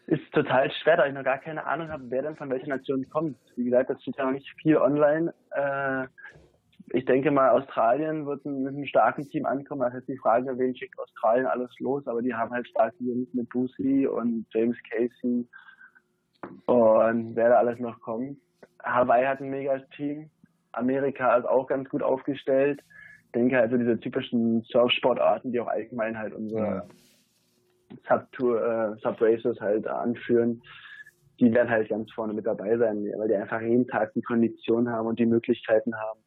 Ist 0.07 0.31
total 0.31 0.71
schwer, 0.71 0.97
da 0.97 1.05
ich 1.05 1.13
noch 1.13 1.23
gar 1.23 1.37
keine 1.37 1.65
Ahnung 1.65 1.89
habe, 1.89 2.05
wer 2.09 2.21
denn 2.21 2.37
von 2.37 2.49
welcher 2.49 2.67
Nation 2.67 3.09
kommt. 3.09 3.37
Wie 3.57 3.65
gesagt, 3.65 3.89
das 3.89 4.01
steht 4.01 4.15
ja 4.17 4.25
noch 4.25 4.31
nicht 4.31 4.49
viel 4.61 4.77
online. 4.77 5.33
Äh, 5.51 6.07
ich 6.93 7.03
denke 7.03 7.31
mal, 7.31 7.49
Australien 7.49 8.25
wird 8.25 8.45
mit 8.45 8.73
einem 8.73 8.85
starken 8.85 9.29
Team 9.29 9.45
ankommen. 9.45 9.81
Das 9.81 9.93
ist 9.93 10.07
die 10.07 10.17
Frage, 10.17 10.57
wen 10.57 10.75
schickt 10.75 10.97
Australien 10.97 11.45
alles 11.45 11.69
los, 11.79 12.07
aber 12.07 12.21
die 12.21 12.33
haben 12.33 12.51
halt 12.51 12.67
starke 12.69 13.03
Jungs 13.03 13.27
mit 13.33 13.49
Boosie 13.49 14.07
und 14.07 14.45
James 14.51 14.77
Casey 14.89 15.45
und 16.65 17.35
wer 17.35 17.49
da 17.49 17.55
alles 17.55 17.79
noch 17.79 17.99
kommt. 17.99 18.37
Hawaii 18.83 19.25
hat 19.25 19.41
ein 19.41 19.49
mega 19.49 19.79
Team. 19.97 20.29
Amerika 20.71 21.35
ist 21.35 21.45
auch 21.45 21.67
ganz 21.67 21.89
gut 21.89 22.03
aufgestellt. 22.03 22.81
Ich 23.27 23.31
denke 23.33 23.59
also 23.59 23.77
diese 23.77 23.99
typischen 23.99 24.63
Surfsportarten, 24.63 25.51
die 25.51 25.59
auch 25.59 25.67
allgemein 25.67 26.17
halt 26.17 26.33
unsere 26.33 26.87
ja. 28.07 28.27
Sub-Races 29.01 29.57
äh, 29.57 29.61
halt 29.61 29.87
anführen, 29.87 30.61
die 31.39 31.53
werden 31.53 31.69
halt 31.69 31.89
ganz 31.89 32.11
vorne 32.11 32.33
mit 32.33 32.47
dabei 32.47 32.77
sein, 32.77 33.05
weil 33.17 33.27
die 33.27 33.35
einfach 33.35 33.61
jeden 33.61 33.87
Tag 33.87 34.13
die 34.13 34.21
Kondition 34.21 34.89
haben 34.89 35.07
und 35.07 35.19
die 35.19 35.25
Möglichkeiten 35.25 35.93
haben, 35.95 36.19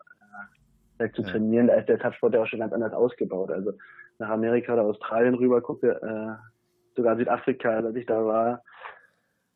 äh, 0.98 1.10
zu 1.12 1.22
trainieren. 1.22 1.66
Da 1.66 1.74
ist 1.74 1.88
der 1.88 1.98
Subsport 1.98 2.34
ja 2.34 2.42
auch 2.42 2.46
schon 2.46 2.60
ganz 2.60 2.72
anders 2.72 2.92
ausgebaut. 2.92 3.50
Also 3.50 3.72
nach 4.18 4.28
Amerika 4.30 4.74
oder 4.74 4.84
Australien 4.84 5.34
rüber 5.34 5.60
gucke, 5.60 5.90
äh, 5.90 6.96
sogar 6.96 7.16
Südafrika, 7.16 7.78
als 7.78 7.96
ich 7.96 8.06
da 8.06 8.24
war, 8.24 8.62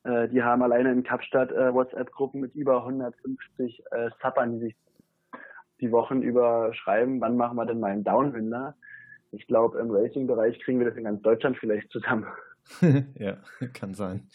äh, 0.04 0.28
die 0.28 0.42
haben 0.42 0.62
alleine 0.62 0.92
in 0.92 1.02
Kapstadt 1.02 1.52
äh, 1.52 1.72
WhatsApp-Gruppen 1.72 2.40
mit 2.40 2.54
über 2.54 2.78
150 2.78 3.83
äh, 3.90 4.11
Suppern, 4.22 4.52
die 4.54 4.66
sich 4.66 4.76
die 5.85 5.92
Wochen 5.92 6.23
über 6.23 6.73
schreiben, 6.75 7.20
wann 7.20 7.37
machen 7.37 7.57
wir 7.57 7.66
denn 7.66 7.81
mal 7.81 7.92
einen 7.92 8.05
Downwinder? 8.05 8.75
Ich 9.33 9.47
glaube, 9.47 9.79
im 9.79 9.90
Racing-Bereich 9.90 10.61
kriegen 10.61 10.79
wir 10.79 10.87
das 10.87 10.97
in 10.97 11.05
ganz 11.05 11.23
Deutschland 11.23 11.57
vielleicht 11.59 11.90
zusammen. 11.90 12.27
ja, 13.18 13.38
kann 13.73 13.94
sein. 13.94 14.29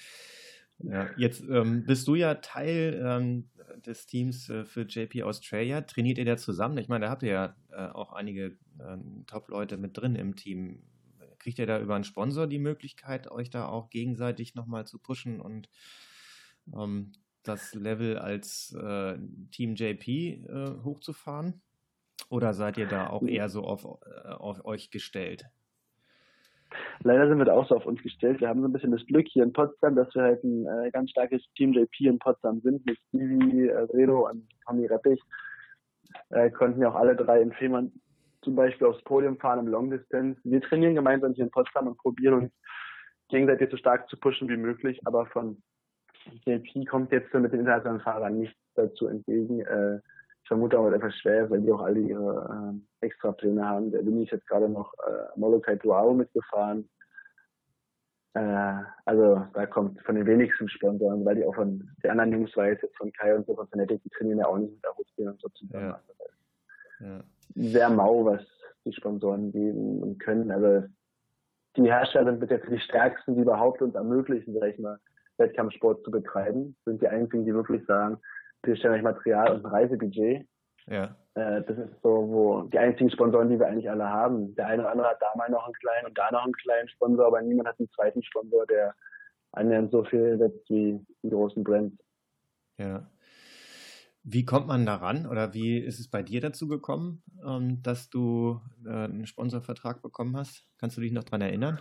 Ja, 0.80 1.10
jetzt 1.18 1.44
ähm, 1.50 1.84
bist 1.86 2.08
du 2.08 2.16
ja 2.16 2.36
Teil 2.36 3.02
ähm, 3.04 3.50
des 3.86 4.06
Teams 4.06 4.50
äh, 4.50 4.66
für 4.66 4.82
JP 4.82 5.24
Australia. 5.24 5.82
Trainiert 5.82 6.18
ihr 6.18 6.26
da 6.26 6.38
zusammen? 6.38 6.78
Ich 6.78 6.88
meine, 6.88 7.06
da 7.06 7.12
habt 7.12 7.24
ihr 7.24 7.32
ja 7.32 7.56
äh, 7.72 7.88
auch 7.92 8.14
einige 8.14 8.58
äh, 8.80 8.98
Top-Leute 9.28 9.78
mit 9.78 9.98
drin 9.98 10.16
im 10.16 10.36
Team 10.36 10.84
kriegt 11.40 11.58
ihr 11.58 11.66
da 11.66 11.80
über 11.80 11.96
einen 11.96 12.04
Sponsor 12.04 12.48
die 12.48 12.60
Möglichkeit, 12.60 13.32
euch 13.32 13.50
da 13.50 13.68
auch 13.68 13.90
gegenseitig 13.90 14.56
nochmal 14.56 14.86
zu 14.86 15.00
pushen 15.00 15.40
und 15.40 15.70
ähm, 16.78 17.14
das 17.44 17.74
Level 17.74 18.18
als 18.18 18.76
äh, 18.76 19.18
Team 19.52 19.76
JP 19.76 20.08
äh, 20.08 20.84
hochzufahren? 20.84 21.62
Oder 22.30 22.54
seid 22.54 22.78
ihr 22.78 22.88
da 22.88 23.10
auch 23.10 23.24
eher 23.24 23.50
so 23.50 23.64
auf, 23.64 23.86
äh, 23.86 24.30
auf 24.30 24.66
euch 24.66 24.92
gestellt? 24.92 25.46
Leider 27.02 27.28
sind 27.28 27.38
wir 27.38 27.46
da 27.46 27.54
auch 27.54 27.68
so 27.68 27.76
auf 27.76 27.86
uns 27.86 28.02
gestellt. 28.04 28.42
Wir 28.42 28.50
haben 28.50 28.62
so 28.62 28.68
ein 28.68 28.74
bisschen 28.74 28.92
das 28.92 29.06
Glück 29.06 29.28
hier 29.28 29.44
in 29.44 29.54
Potsdam, 29.54 29.96
dass 29.96 30.14
wir 30.14 30.24
halt 30.24 30.44
ein 30.44 30.68
äh, 30.68 30.92
ganz 30.92 31.10
starkes 31.12 31.42
Team 31.56 31.74
JP 31.74 32.08
in 32.08 32.20
Potsdam 32.20 32.60
sind 32.62 32.86
mit 32.86 32.98
Stevie, 33.08 33.68
äh, 33.68 33.88
Redo 33.94 34.30
und 34.30 34.48
Tommy 34.66 34.86
Reppich. 34.86 35.20
Äh, 36.30 36.52
konnten 36.52 36.82
ja 36.82 36.90
auch 36.90 36.96
alle 36.96 37.16
drei 37.16 37.42
in 37.42 37.52
Fehmarn 37.54 37.92
zum 38.42 38.56
Beispiel 38.56 38.88
aufs 38.88 39.04
Podium 39.04 39.38
fahren 39.38 39.60
im 39.60 39.68
Long 39.68 39.90
Distance. 39.90 40.40
Wir 40.44 40.62
trainieren 40.62 40.96
gemeinsam 40.96 41.34
hier 41.34 41.46
in 41.46 41.52
Potsdam 41.52 41.88
und 41.88 41.98
probieren 41.98 42.34
uns 42.36 42.52
gegenseitig 43.30 43.70
so 43.72 43.78
stark 43.78 44.10
zu 44.10 44.18
pushen 44.18 44.50
wie 44.50 44.58
möglich, 44.58 45.00
aber 45.06 45.26
von 45.28 45.62
JP 46.46 46.86
kommt 46.86 47.12
jetzt 47.12 47.34
mit 47.34 47.52
den 47.52 47.62
internationalen 47.62 48.02
Fahrern 48.02 48.40
nichts 48.40 48.58
dazu 48.76 49.08
entgegen. 49.08 49.62
Äh, 49.62 49.98
ich 49.98 50.48
vermute 50.48 50.80
auch 50.80 50.92
etwas 50.92 51.16
schwer, 51.16 51.50
weil 51.50 51.62
die 51.62 51.72
auch 51.72 51.82
alle 51.82 52.00
ihre 52.00 52.74
äh, 53.02 53.06
Extrapläne 53.06 53.68
haben. 53.68 53.92
Der 53.92 54.06
Winnie 54.06 54.24
ist 54.24 54.32
jetzt 54.32 54.48
gerade 54.48 54.70
noch 54.70 54.94
äh, 55.08 55.40
Molokai 55.40 55.76
Duao 55.76 56.14
mitgefahren. 56.14 56.90
Äh, 58.34 58.82
also 59.06 59.46
da 59.54 59.66
kommt 59.66 60.02
von 60.02 60.16
den 60.16 60.26
wenigsten 60.26 60.70
Sponsoren, 60.70 61.24
weil 61.26 61.36
die 61.36 61.46
auch 61.46 61.56
von 61.56 61.90
den 62.04 62.12
anderen 62.12 62.32
Jungs 62.32 62.56
weiß, 62.56 62.80
jetzt 62.82 62.98
von 62.98 63.12
Kai 63.14 63.36
und 63.36 63.46
so 63.46 63.56
von 63.56 63.68
Fnatic, 63.68 64.02
die 64.04 64.10
trainieren 64.10 64.40
ja 64.40 64.48
auch 64.48 64.58
nicht 64.58 64.74
mit 64.74 64.84
der 64.84 64.92
Rutschbahn 64.92 65.28
und 65.30 65.42
so 65.42 65.50
zusammen. 65.50 65.96
Ja. 67.00 67.08
Ja 67.08 67.24
sehr 67.56 67.90
mau, 67.90 68.26
was 68.26 68.42
die 68.86 68.94
Sponsoren 68.94 69.52
geben 69.52 70.02
und 70.02 70.20
können. 70.20 70.52
Also 70.52 70.88
die 71.76 71.84
Hersteller 71.84 72.32
sind 72.32 72.40
bitte 72.40 72.62
die 72.70 72.80
stärksten, 72.80 73.36
die 73.36 73.42
überhaupt 73.42 73.82
uns 73.82 73.96
ermöglichen, 73.96 74.54
sag 74.54 74.70
ich 74.70 74.80
mal, 74.80 75.00
Wettkampfsport 75.40 76.04
zu 76.04 76.12
betreiben. 76.12 76.76
Sind 76.86 77.02
die 77.02 77.08
einzigen, 77.08 77.46
die 77.46 77.54
wirklich 77.54 77.86
sagen, 77.86 78.18
wir 78.64 78.76
stellen 78.76 78.96
euch 78.96 79.04
Material 79.04 79.56
und 79.56 79.66
ein 79.66 79.72
Reisebudget. 79.72 80.48
Ja. 80.88 81.16
Äh, 81.36 81.62
das 81.64 81.78
ist 81.78 82.02
so, 82.04 82.28
wo 82.28 82.62
die 82.64 82.80
einzigen 82.80 83.12
Sponsoren, 83.12 83.50
die 83.50 83.60
wir 83.60 83.68
eigentlich 83.68 83.90
alle 83.90 84.10
haben. 84.10 84.56
Der 84.56 84.68
eine 84.68 84.84
oder 84.84 84.92
andere 84.92 85.10
hat 85.10 85.22
da 85.22 85.28
mal 85.36 85.50
noch 85.50 85.66
einen 85.66 85.74
kleinen 85.74 86.08
und 86.08 86.18
da 86.18 86.32
noch 86.32 86.44
einen 86.44 86.54
kleinen 86.54 86.90
Sponsor, 86.90 87.28
aber 87.28 87.42
niemand 87.42 87.70
hat 87.70 87.80
einen 87.80 87.90
zweiten 87.92 88.24
Sponsor, 88.24 88.66
der 88.68 88.94
annähernd 89.52 89.92
so 89.92 90.04
viel 90.04 90.38
setzt 90.38 90.70
wie 90.70 91.00
die 91.24 91.30
großen 91.30 91.64
Brands. 91.64 91.98
Ja. 92.78 93.10
Wie 94.24 94.46
kommt 94.46 94.68
man 94.68 94.86
daran 94.86 95.26
oder 95.26 95.54
wie 95.54 95.78
ist 95.78 96.00
es 96.00 96.10
bei 96.10 96.22
dir 96.22 96.42
dazu 96.42 96.68
gekommen, 96.68 97.24
ähm, 97.46 97.82
dass 97.82 98.10
du 98.10 98.60
äh, 98.86 98.90
einen 98.90 99.26
Sponsorvertrag 99.26 100.02
bekommen 100.02 100.36
hast? 100.36 100.66
Kannst 100.78 100.98
du 100.98 101.02
dich 101.02 101.12
noch 101.12 101.24
daran 101.24 101.42
erinnern? 101.42 101.80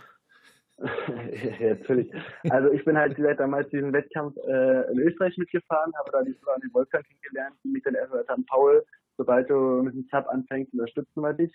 ja, 1.59 1.69
natürlich. 1.69 2.11
Also 2.49 2.71
ich 2.71 2.83
bin 2.85 2.97
halt 2.97 3.17
seit 3.17 3.39
damals 3.39 3.69
diesen 3.69 3.91
Wettkampf 3.93 4.35
äh, 4.47 4.91
in 4.91 4.99
Österreich 4.99 5.37
mitgefahren, 5.37 5.91
habe 5.97 6.11
da 6.11 6.23
die 6.23 6.33
Frau 6.35 6.51
an 6.51 6.61
den 6.61 6.73
Wolfgang 6.73 7.05
kennengelernt, 7.05 7.55
die 7.63 7.69
mich 7.69 7.83
dann 7.83 7.95
erstmal 7.95 8.25
haben, 8.27 8.45
Paul, 8.45 8.83
sobald 9.17 9.49
du 9.49 9.83
mit 9.83 9.93
dem 9.93 10.07
Sub 10.11 10.27
anfängst, 10.27 10.73
unterstützen 10.73 11.21
wir 11.21 11.33
dich. 11.33 11.53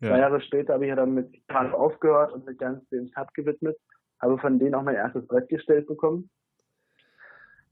Ja. 0.00 0.10
Zwei 0.10 0.18
Jahre 0.18 0.40
später 0.40 0.74
habe 0.74 0.84
ich 0.84 0.90
ja 0.90 0.96
dann 0.96 1.14
mit 1.14 1.34
Kampf 1.48 1.72
aufgehört 1.72 2.32
und 2.32 2.46
mich 2.46 2.58
ganz 2.58 2.86
dem 2.90 3.08
Sub 3.08 3.32
gewidmet, 3.34 3.76
habe 4.20 4.38
von 4.38 4.58
denen 4.58 4.74
auch 4.74 4.82
mein 4.82 4.96
erstes 4.96 5.26
Brett 5.26 5.48
gestellt 5.48 5.86
bekommen 5.86 6.30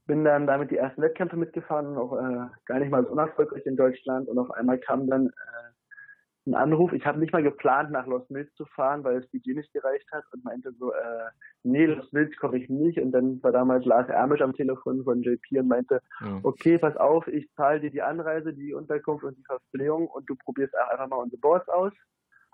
bin 0.07 0.23
dann 0.23 0.47
damit 0.47 0.71
die 0.71 0.77
ersten 0.77 1.01
Wettkämpfe 1.01 1.35
mitgefahren 1.35 1.97
auch 1.97 2.13
äh, 2.13 2.47
gar 2.65 2.79
nicht 2.79 2.89
mal 2.89 3.03
so 3.03 3.11
unerfolgreich 3.11 3.65
in 3.65 3.75
Deutschland. 3.75 4.27
Und 4.29 4.39
auf 4.39 4.49
einmal 4.51 4.79
kam 4.79 5.07
dann 5.07 5.27
äh, 5.27 5.31
ein 6.47 6.55
Anruf. 6.55 6.93
Ich 6.93 7.05
habe 7.05 7.19
nicht 7.19 7.33
mal 7.33 7.43
geplant, 7.43 7.91
nach 7.91 8.07
Los 8.07 8.27
Mills 8.29 8.51
zu 8.55 8.65
fahren, 8.65 9.03
weil 9.03 9.19
das 9.19 9.29
Budget 9.29 9.57
nicht 9.57 9.71
gereicht 9.73 10.09
hat 10.11 10.23
und 10.31 10.43
meinte 10.43 10.71
so, 10.79 10.93
äh, 10.93 11.29
nee, 11.63 11.85
Los 11.85 12.11
Mills 12.13 12.35
komme 12.37 12.57
ich 12.57 12.69
nicht. 12.69 12.99
Und 12.99 13.11
dann 13.11 13.41
war 13.43 13.51
damals 13.51 13.85
Lars 13.85 14.09
Ermisch 14.09 14.41
am 14.41 14.53
Telefon 14.53 15.03
von 15.03 15.21
JP 15.21 15.59
und 15.59 15.67
meinte, 15.67 16.01
ja. 16.21 16.39
okay, 16.43 16.77
pass 16.77 16.95
auf, 16.97 17.27
ich 17.27 17.51
zahle 17.55 17.81
dir 17.81 17.91
die 17.91 18.01
Anreise, 18.01 18.53
die 18.53 18.73
Unterkunft 18.73 19.23
und 19.23 19.37
die 19.37 19.43
Verpflegung 19.43 20.07
und 20.07 20.29
du 20.29 20.35
probierst 20.35 20.73
einfach 20.75 21.07
mal 21.07 21.17
unsere 21.17 21.39
Boards 21.39 21.67
aus. 21.69 21.93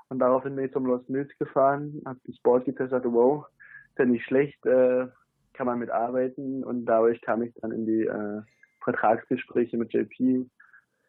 Und 0.09 0.19
daraufhin 0.19 0.55
bin 0.55 0.65
ich 0.65 0.73
zum 0.73 0.85
Los 0.85 1.07
Mills 1.07 1.31
gefahren, 1.37 2.01
habe 2.05 2.19
das 2.25 2.37
Board 2.39 2.65
getestet, 2.65 3.03
wow, 3.05 3.45
ist 3.89 3.99
ja 3.99 4.05
nicht 4.05 4.25
schlecht, 4.25 4.65
äh, 4.65 5.07
kann 5.53 5.67
man 5.67 5.79
mitarbeiten 5.79 6.63
und 6.63 6.85
dadurch 6.85 7.21
kam 7.21 7.43
ich 7.43 7.53
dann 7.61 7.71
in 7.71 7.85
die 7.85 8.05
äh, 8.05 8.41
Vertragsgespräche 8.83 9.77
mit 9.77 9.93
JP 9.93 10.49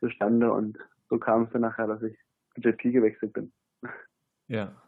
zustande 0.00 0.52
und 0.52 0.78
so 1.08 1.18
kam 1.18 1.44
es 1.44 1.50
dann 1.50 1.62
nachher, 1.62 1.86
dass 1.86 2.02
ich 2.02 2.16
JP 2.56 2.92
gewechselt 2.92 3.32
bin. 3.32 3.52
Ja. 4.48 4.80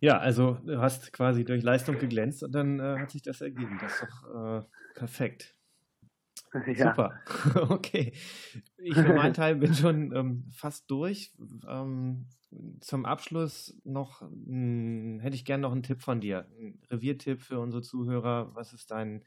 Ja, 0.00 0.18
also 0.18 0.58
du 0.64 0.80
hast 0.80 1.12
quasi 1.12 1.44
durch 1.44 1.62
Leistung 1.62 1.98
geglänzt 1.98 2.42
und 2.42 2.52
dann 2.52 2.80
äh, 2.80 2.98
hat 2.98 3.12
sich 3.12 3.22
das 3.22 3.40
ergeben. 3.40 3.78
Das 3.80 3.92
ist 3.92 4.02
doch 4.02 4.60
äh, 4.60 4.62
perfekt. 4.94 5.54
Ja. 6.66 6.90
Super. 6.90 7.18
Okay. 7.70 8.12
Ich 8.76 8.94
für 8.94 9.14
meinen 9.14 9.32
Teil 9.32 9.56
bin 9.56 9.74
schon 9.74 10.14
ähm, 10.14 10.44
fast 10.50 10.90
durch. 10.90 11.32
Ähm, 11.66 12.26
zum 12.80 13.06
Abschluss 13.06 13.74
noch 13.84 14.20
mh, 14.20 14.28
hm, 14.28 15.18
hätte 15.20 15.34
ich 15.34 15.46
gerne 15.46 15.62
noch 15.62 15.72
einen 15.72 15.82
Tipp 15.82 16.02
von 16.02 16.20
dir. 16.20 16.46
Ein 16.58 16.78
Reviertipp 16.90 17.40
für 17.40 17.58
unsere 17.58 17.80
Zuhörer. 17.82 18.54
Was 18.54 18.74
ist 18.74 18.90
dein 18.90 19.24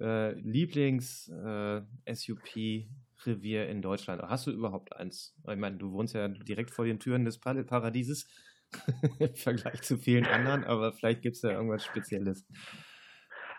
äh, 0.00 0.32
Lieblings-SUP-Revier 0.32 2.88
äh, 3.26 3.70
in 3.70 3.82
Deutschland? 3.82 4.22
Hast 4.22 4.46
du 4.46 4.50
überhaupt 4.50 4.94
eins? 4.96 5.34
Ich 5.48 5.56
meine, 5.56 5.76
du 5.76 5.92
wohnst 5.92 6.14
ja 6.14 6.28
direkt 6.28 6.70
vor 6.70 6.84
den 6.84 6.98
Türen 6.98 7.24
des 7.24 7.40
Paddelparadieses 7.40 8.26
im 9.18 9.34
Vergleich 9.34 9.82
zu 9.82 9.96
vielen 9.96 10.26
anderen, 10.26 10.64
aber 10.64 10.92
vielleicht 10.92 11.22
gibt 11.22 11.36
es 11.36 11.42
da 11.42 11.50
irgendwas 11.50 11.84
Spezielles. 11.84 12.46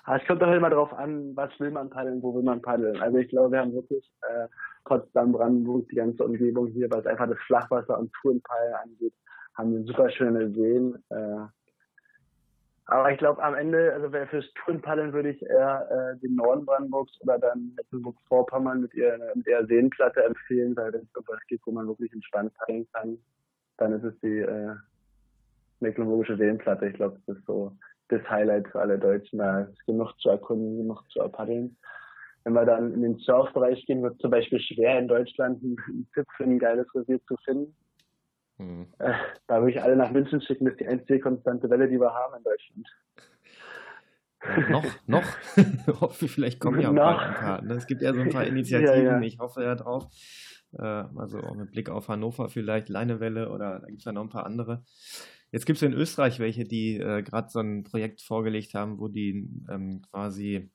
Es 0.07 0.25
kommt 0.25 0.41
doch 0.41 0.51
immer 0.51 0.69
darauf 0.69 0.91
an, 0.93 1.35
was 1.35 1.51
will 1.59 1.69
man 1.69 1.89
paddeln, 1.89 2.21
wo 2.23 2.33
will 2.33 2.41
man 2.41 2.61
paddeln. 2.61 2.99
Also 2.99 3.17
ich 3.17 3.29
glaube, 3.29 3.51
wir 3.51 3.59
haben 3.59 3.73
wirklich 3.73 4.11
äh, 4.21 4.47
Potsdam, 4.85 5.33
Brandenburg, 5.33 5.87
die 5.89 5.97
ganze 5.97 6.23
Umgebung 6.23 6.67
hier, 6.67 6.89
was 6.89 7.05
einfach 7.05 7.27
das 7.27 7.37
Flachwasser 7.45 7.99
und 7.99 8.11
Tourenpaddeln 8.21 8.73
angeht, 8.73 9.13
haben 9.55 9.73
wir 9.73 9.83
super 9.83 10.09
schöne 10.09 10.51
Seen. 10.51 10.95
Äh, 11.09 11.45
aber 12.89 13.11
ich 13.11 13.17
glaube, 13.17 13.41
am 13.43 13.55
Ende, 13.55 13.93
also 13.93 14.09
fürs 14.27 14.51
Tourenpaddeln 14.53 15.13
würde 15.13 15.29
ich 15.29 15.41
eher 15.41 15.87
äh, 15.89 16.19
den 16.19 16.35
Norden 16.35 16.65
Brandenburgs 16.65 17.13
oder 17.21 17.39
dann 17.39 17.73
Mecklenburg-Vorpommern 17.75 18.81
mit, 18.81 18.93
ihr, 18.93 19.17
mit 19.35 19.47
der 19.47 19.65
Seenplatte 19.65 20.23
empfehlen, 20.23 20.75
weil 20.75 20.93
wenn 20.93 21.01
es 21.01 21.15
um 21.15 21.23
was 21.27 21.39
geht, 21.47 21.61
wo 21.65 21.71
man 21.71 21.87
wirklich 21.87 22.11
entspannt 22.13 22.53
paddeln 22.55 22.87
kann, 22.93 23.17
dann 23.77 23.93
ist 23.93 24.03
es 24.03 24.19
die, 24.21 24.39
äh, 24.39 24.75
Mecklenburgische 25.79 26.37
Seenplatte. 26.37 26.87
Ich 26.87 26.95
glaube, 26.95 27.19
das 27.25 27.37
ist 27.37 27.45
so 27.45 27.71
das 28.09 28.21
Highlight 28.29 28.67
für 28.69 28.79
alle 28.79 28.97
Deutschen. 28.97 29.39
Da 29.39 29.61
ist 29.61 29.85
genug 29.85 30.13
zu 30.19 30.29
erkunden, 30.29 30.77
genug 30.77 31.03
zu 31.11 31.19
erpaddeln. 31.19 31.77
Wenn 32.43 32.53
wir 32.53 32.65
dann 32.65 32.93
in 32.93 33.01
den 33.01 33.17
Surfbereich 33.17 33.85
gehen, 33.85 34.01
wird 34.01 34.13
es 34.13 34.19
zum 34.19 34.31
Beispiel 34.31 34.59
schwer, 34.59 34.99
in 34.99 35.07
Deutschland 35.07 35.61
einen 35.61 36.07
Tipp 36.13 36.25
für 36.35 36.43
ein 36.43 36.59
geiles 36.59 36.87
Revier 36.95 37.19
zu 37.25 37.35
finden. 37.43 37.75
Hm. 38.59 38.87
Äh, 38.99 39.13
da 39.47 39.59
würde 39.59 39.71
ich 39.71 39.81
alle 39.81 39.95
nach 39.95 40.11
München 40.11 40.41
schicken. 40.41 40.65
Das 40.65 40.73
ist 40.73 40.81
die 40.81 40.87
einzige 40.87 41.19
konstante 41.19 41.69
Welle, 41.69 41.87
die 41.87 41.99
wir 41.99 42.13
haben 42.13 42.35
in 42.37 42.43
Deutschland. 42.43 42.87
Ja, 44.43 44.69
noch, 44.69 45.07
noch. 45.07 46.11
Vielleicht 46.13 46.59
kommen 46.59 46.79
ja 46.79 46.89
auch 46.89 46.93
noch. 46.93 47.19
ein 47.19 47.33
paar. 47.33 47.61
Ne? 47.61 47.73
Es 47.73 47.87
gibt 47.87 48.01
ja 48.01 48.13
so 48.13 48.21
ein 48.21 48.29
paar 48.29 48.45
Initiativen, 48.45 48.95
ja, 49.05 49.19
ja. 49.19 49.21
ich 49.21 49.39
hoffe 49.39 49.63
ja 49.63 49.75
drauf. 49.75 50.07
Äh, 50.77 50.83
also 50.83 51.39
auch 51.39 51.55
mit 51.55 51.71
Blick 51.71 51.89
auf 51.89 52.09
Hannover 52.09 52.49
vielleicht, 52.49 52.89
Leinewelle 52.89 53.49
oder 53.49 53.79
da 53.79 53.87
gibt 53.87 53.99
es 53.99 54.05
ja 54.05 54.11
noch 54.11 54.23
ein 54.23 54.29
paar 54.29 54.45
andere. 54.45 54.83
Jetzt 55.51 55.65
gibt 55.65 55.77
es 55.77 55.83
in 55.83 55.93
Österreich 55.93 56.39
welche, 56.39 56.63
die 56.63 56.97
äh, 56.97 57.23
gerade 57.23 57.49
so 57.49 57.59
ein 57.59 57.83
Projekt 57.83 58.21
vorgelegt 58.21 58.75
haben, 58.75 58.99
wo 58.99 59.07
die 59.07 59.49
ähm, 59.69 60.03
quasi 60.11 60.69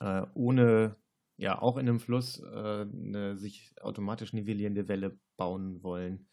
äh, 0.00 0.22
ohne, 0.34 0.96
ja, 1.36 1.60
auch 1.60 1.76
in 1.76 1.88
einem 1.88 2.00
Fluss 2.00 2.40
äh, 2.40 2.86
eine 2.86 3.36
sich 3.36 3.74
automatisch 3.80 4.32
nivellierende 4.32 4.88
Welle 4.88 5.18
bauen 5.36 5.82
wollen. 5.82 6.28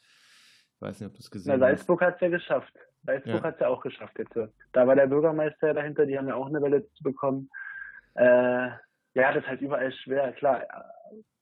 Ich 0.75 0.81
weiß 0.81 0.99
nicht, 0.99 1.09
ob 1.09 1.13
du 1.13 1.19
es 1.19 1.31
gesehen 1.31 1.53
Na, 1.53 1.59
Salzburg 1.59 2.01
hat 2.01 2.15
es 2.15 2.21
ja 2.21 2.29
geschafft. 2.29 2.73
Salzburg 3.03 3.35
ja. 3.35 3.43
hat 3.43 3.53
es 3.55 3.59
ja 3.61 3.67
auch 3.67 3.81
geschafft 3.81 4.17
jetzt. 4.17 4.35
Da 4.73 4.87
war 4.87 4.95
der 4.95 5.07
Bürgermeister 5.07 5.73
dahinter, 5.73 6.05
die 6.05 6.17
haben 6.17 6.27
ja 6.27 6.35
auch 6.35 6.47
eine 6.47 6.61
Welle 6.61 6.87
zu 6.93 7.03
bekommen. 7.03 7.49
Äh, 8.15 8.69
ja, 9.13 9.31
das 9.33 9.37
ist 9.37 9.47
halt 9.47 9.61
überall 9.61 9.91
schwer. 9.93 10.33
Klar, 10.33 10.63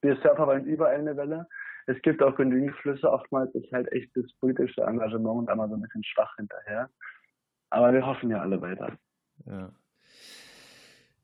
wir 0.01 0.15
Surfer 0.17 0.47
wollen 0.47 0.65
überall 0.65 0.95
eine 0.95 1.17
Welle 1.17 1.47
es 1.85 2.01
gibt 2.01 2.21
auch 2.23 2.35
genügend 2.35 2.75
Flüsse, 2.77 3.11
oftmals 3.11 3.53
ist 3.55 3.71
halt 3.71 3.91
echt 3.91 4.15
das 4.15 4.31
politische 4.39 4.81
Engagement 4.81 5.49
da 5.49 5.55
mal 5.55 5.67
so 5.69 5.75
ein 5.75 5.81
bisschen 5.81 6.03
schwach 6.03 6.35
hinterher. 6.37 6.89
Aber 7.69 7.91
wir 7.93 8.05
hoffen 8.05 8.29
ja 8.29 8.39
alle 8.39 8.61
weiter. 8.61 8.97
Ja. 9.45 9.71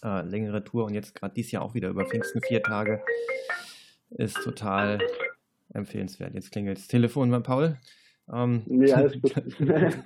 Äh, 0.03 0.23
längere 0.23 0.65
Tour 0.65 0.87
und 0.87 0.95
jetzt 0.95 1.15
gerade 1.15 1.35
dieses 1.35 1.53
Jahr 1.53 1.65
auch 1.65 1.75
wieder 1.75 1.91
über 1.91 2.07
Pfingsten 2.07 2.41
vier 2.41 2.63
Tage 2.63 3.03
ist 4.09 4.43
total 4.43 5.01
empfehlenswert. 5.75 6.33
Jetzt 6.33 6.51
klingelt 6.51 6.79
das 6.79 6.89
Telefon 6.89 7.31
bei 7.31 7.41
Paul. 7.41 7.77
Ähm, 8.33 8.63
nee, 8.65 8.91
alles 8.91 9.21
gut. 9.21 9.35
damit 9.59 10.03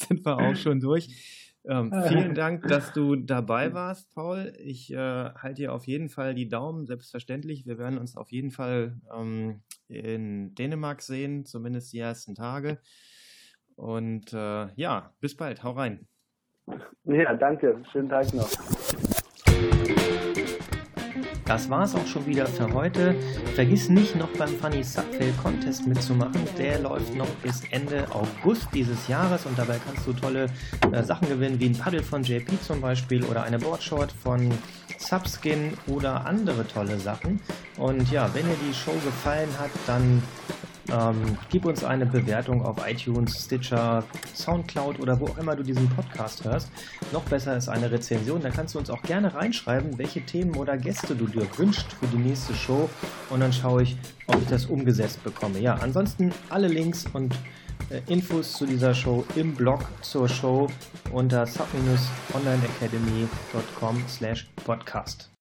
sind 0.00 0.26
wir 0.26 0.38
auch 0.38 0.56
schon 0.56 0.80
durch. 0.80 1.47
Ähm, 1.68 1.92
vielen 2.08 2.34
Dank, 2.34 2.66
dass 2.66 2.92
du 2.94 3.14
dabei 3.14 3.74
warst, 3.74 4.12
Paul. 4.14 4.54
Ich 4.58 4.90
äh, 4.90 4.96
halte 4.96 5.54
dir 5.54 5.74
auf 5.74 5.86
jeden 5.86 6.08
Fall 6.08 6.34
die 6.34 6.48
Daumen, 6.48 6.86
selbstverständlich. 6.86 7.66
Wir 7.66 7.76
werden 7.76 7.98
uns 7.98 8.16
auf 8.16 8.32
jeden 8.32 8.50
Fall 8.50 8.96
ähm, 9.14 9.60
in 9.86 10.54
Dänemark 10.54 11.02
sehen, 11.02 11.44
zumindest 11.44 11.92
die 11.92 11.98
ersten 11.98 12.34
Tage. 12.34 12.78
Und 13.76 14.32
äh, 14.32 14.68
ja, 14.76 15.12
bis 15.20 15.36
bald. 15.36 15.62
Hau 15.62 15.72
rein. 15.72 16.08
Ja, 17.04 17.34
danke. 17.34 17.82
Schönen 17.92 18.08
Tag 18.08 18.32
noch. 18.32 18.48
Das 21.48 21.70
war's 21.70 21.94
auch 21.94 22.06
schon 22.06 22.26
wieder 22.26 22.46
für 22.46 22.70
heute. 22.74 23.14
Vergiss 23.54 23.88
nicht 23.88 24.14
noch 24.14 24.28
beim 24.36 24.50
Funny 24.50 24.84
Subfail 24.84 25.32
Contest 25.42 25.86
mitzumachen. 25.86 26.42
Der 26.58 26.78
läuft 26.80 27.14
noch 27.14 27.28
bis 27.42 27.62
Ende 27.70 28.06
August 28.12 28.68
dieses 28.74 29.08
Jahres 29.08 29.46
und 29.46 29.58
dabei 29.58 29.80
kannst 29.82 30.06
du 30.06 30.12
tolle 30.12 30.50
äh, 30.92 31.02
Sachen 31.02 31.26
gewinnen, 31.26 31.58
wie 31.58 31.70
ein 31.70 31.72
Paddel 31.72 32.02
von 32.02 32.22
JP 32.22 32.60
zum 32.60 32.82
Beispiel 32.82 33.24
oder 33.24 33.44
eine 33.44 33.58
Boardshort 33.58 34.12
von 34.12 34.50
Subskin 34.98 35.72
oder 35.86 36.26
andere 36.26 36.68
tolle 36.68 36.98
Sachen. 36.98 37.40
Und 37.78 38.10
ja, 38.10 38.28
wenn 38.34 38.44
dir 38.44 38.56
die 38.68 38.74
Show 38.74 38.92
gefallen 39.02 39.48
hat, 39.58 39.70
dann 39.86 40.22
ähm, 40.92 41.38
gib 41.50 41.64
uns 41.64 41.84
eine 41.84 42.06
Bewertung 42.06 42.64
auf 42.64 42.76
iTunes, 42.88 43.44
Stitcher, 43.44 44.04
Soundcloud 44.34 45.00
oder 45.00 45.18
wo 45.20 45.26
auch 45.26 45.38
immer 45.38 45.56
du 45.56 45.62
diesen 45.62 45.88
Podcast 45.90 46.44
hörst. 46.44 46.70
Noch 47.12 47.24
besser 47.24 47.56
ist 47.56 47.68
eine 47.68 47.90
Rezension. 47.90 48.40
Da 48.40 48.50
kannst 48.50 48.74
du 48.74 48.78
uns 48.78 48.90
auch 48.90 49.02
gerne 49.02 49.34
reinschreiben, 49.34 49.98
welche 49.98 50.20
Themen 50.22 50.56
oder 50.56 50.76
Gäste 50.76 51.14
du 51.14 51.26
dir 51.26 51.46
wünschst 51.56 51.92
für 51.92 52.06
die 52.06 52.18
nächste 52.18 52.54
Show. 52.54 52.88
Und 53.30 53.40
dann 53.40 53.52
schaue 53.52 53.82
ich, 53.82 53.96
ob 54.26 54.40
ich 54.40 54.48
das 54.48 54.66
umgesetzt 54.66 55.22
bekomme. 55.24 55.58
Ja, 55.58 55.74
ansonsten 55.74 56.32
alle 56.48 56.68
Links 56.68 57.04
und 57.12 57.34
äh, 57.90 58.00
Infos 58.06 58.54
zu 58.54 58.66
dieser 58.66 58.94
Show 58.94 59.24
im 59.36 59.54
Blog 59.54 59.84
zur 60.02 60.28
Show 60.28 60.68
unter 61.12 61.46
sub-onlineacademy.com 61.46 64.04
slash 64.08 64.48
podcast. 64.64 65.30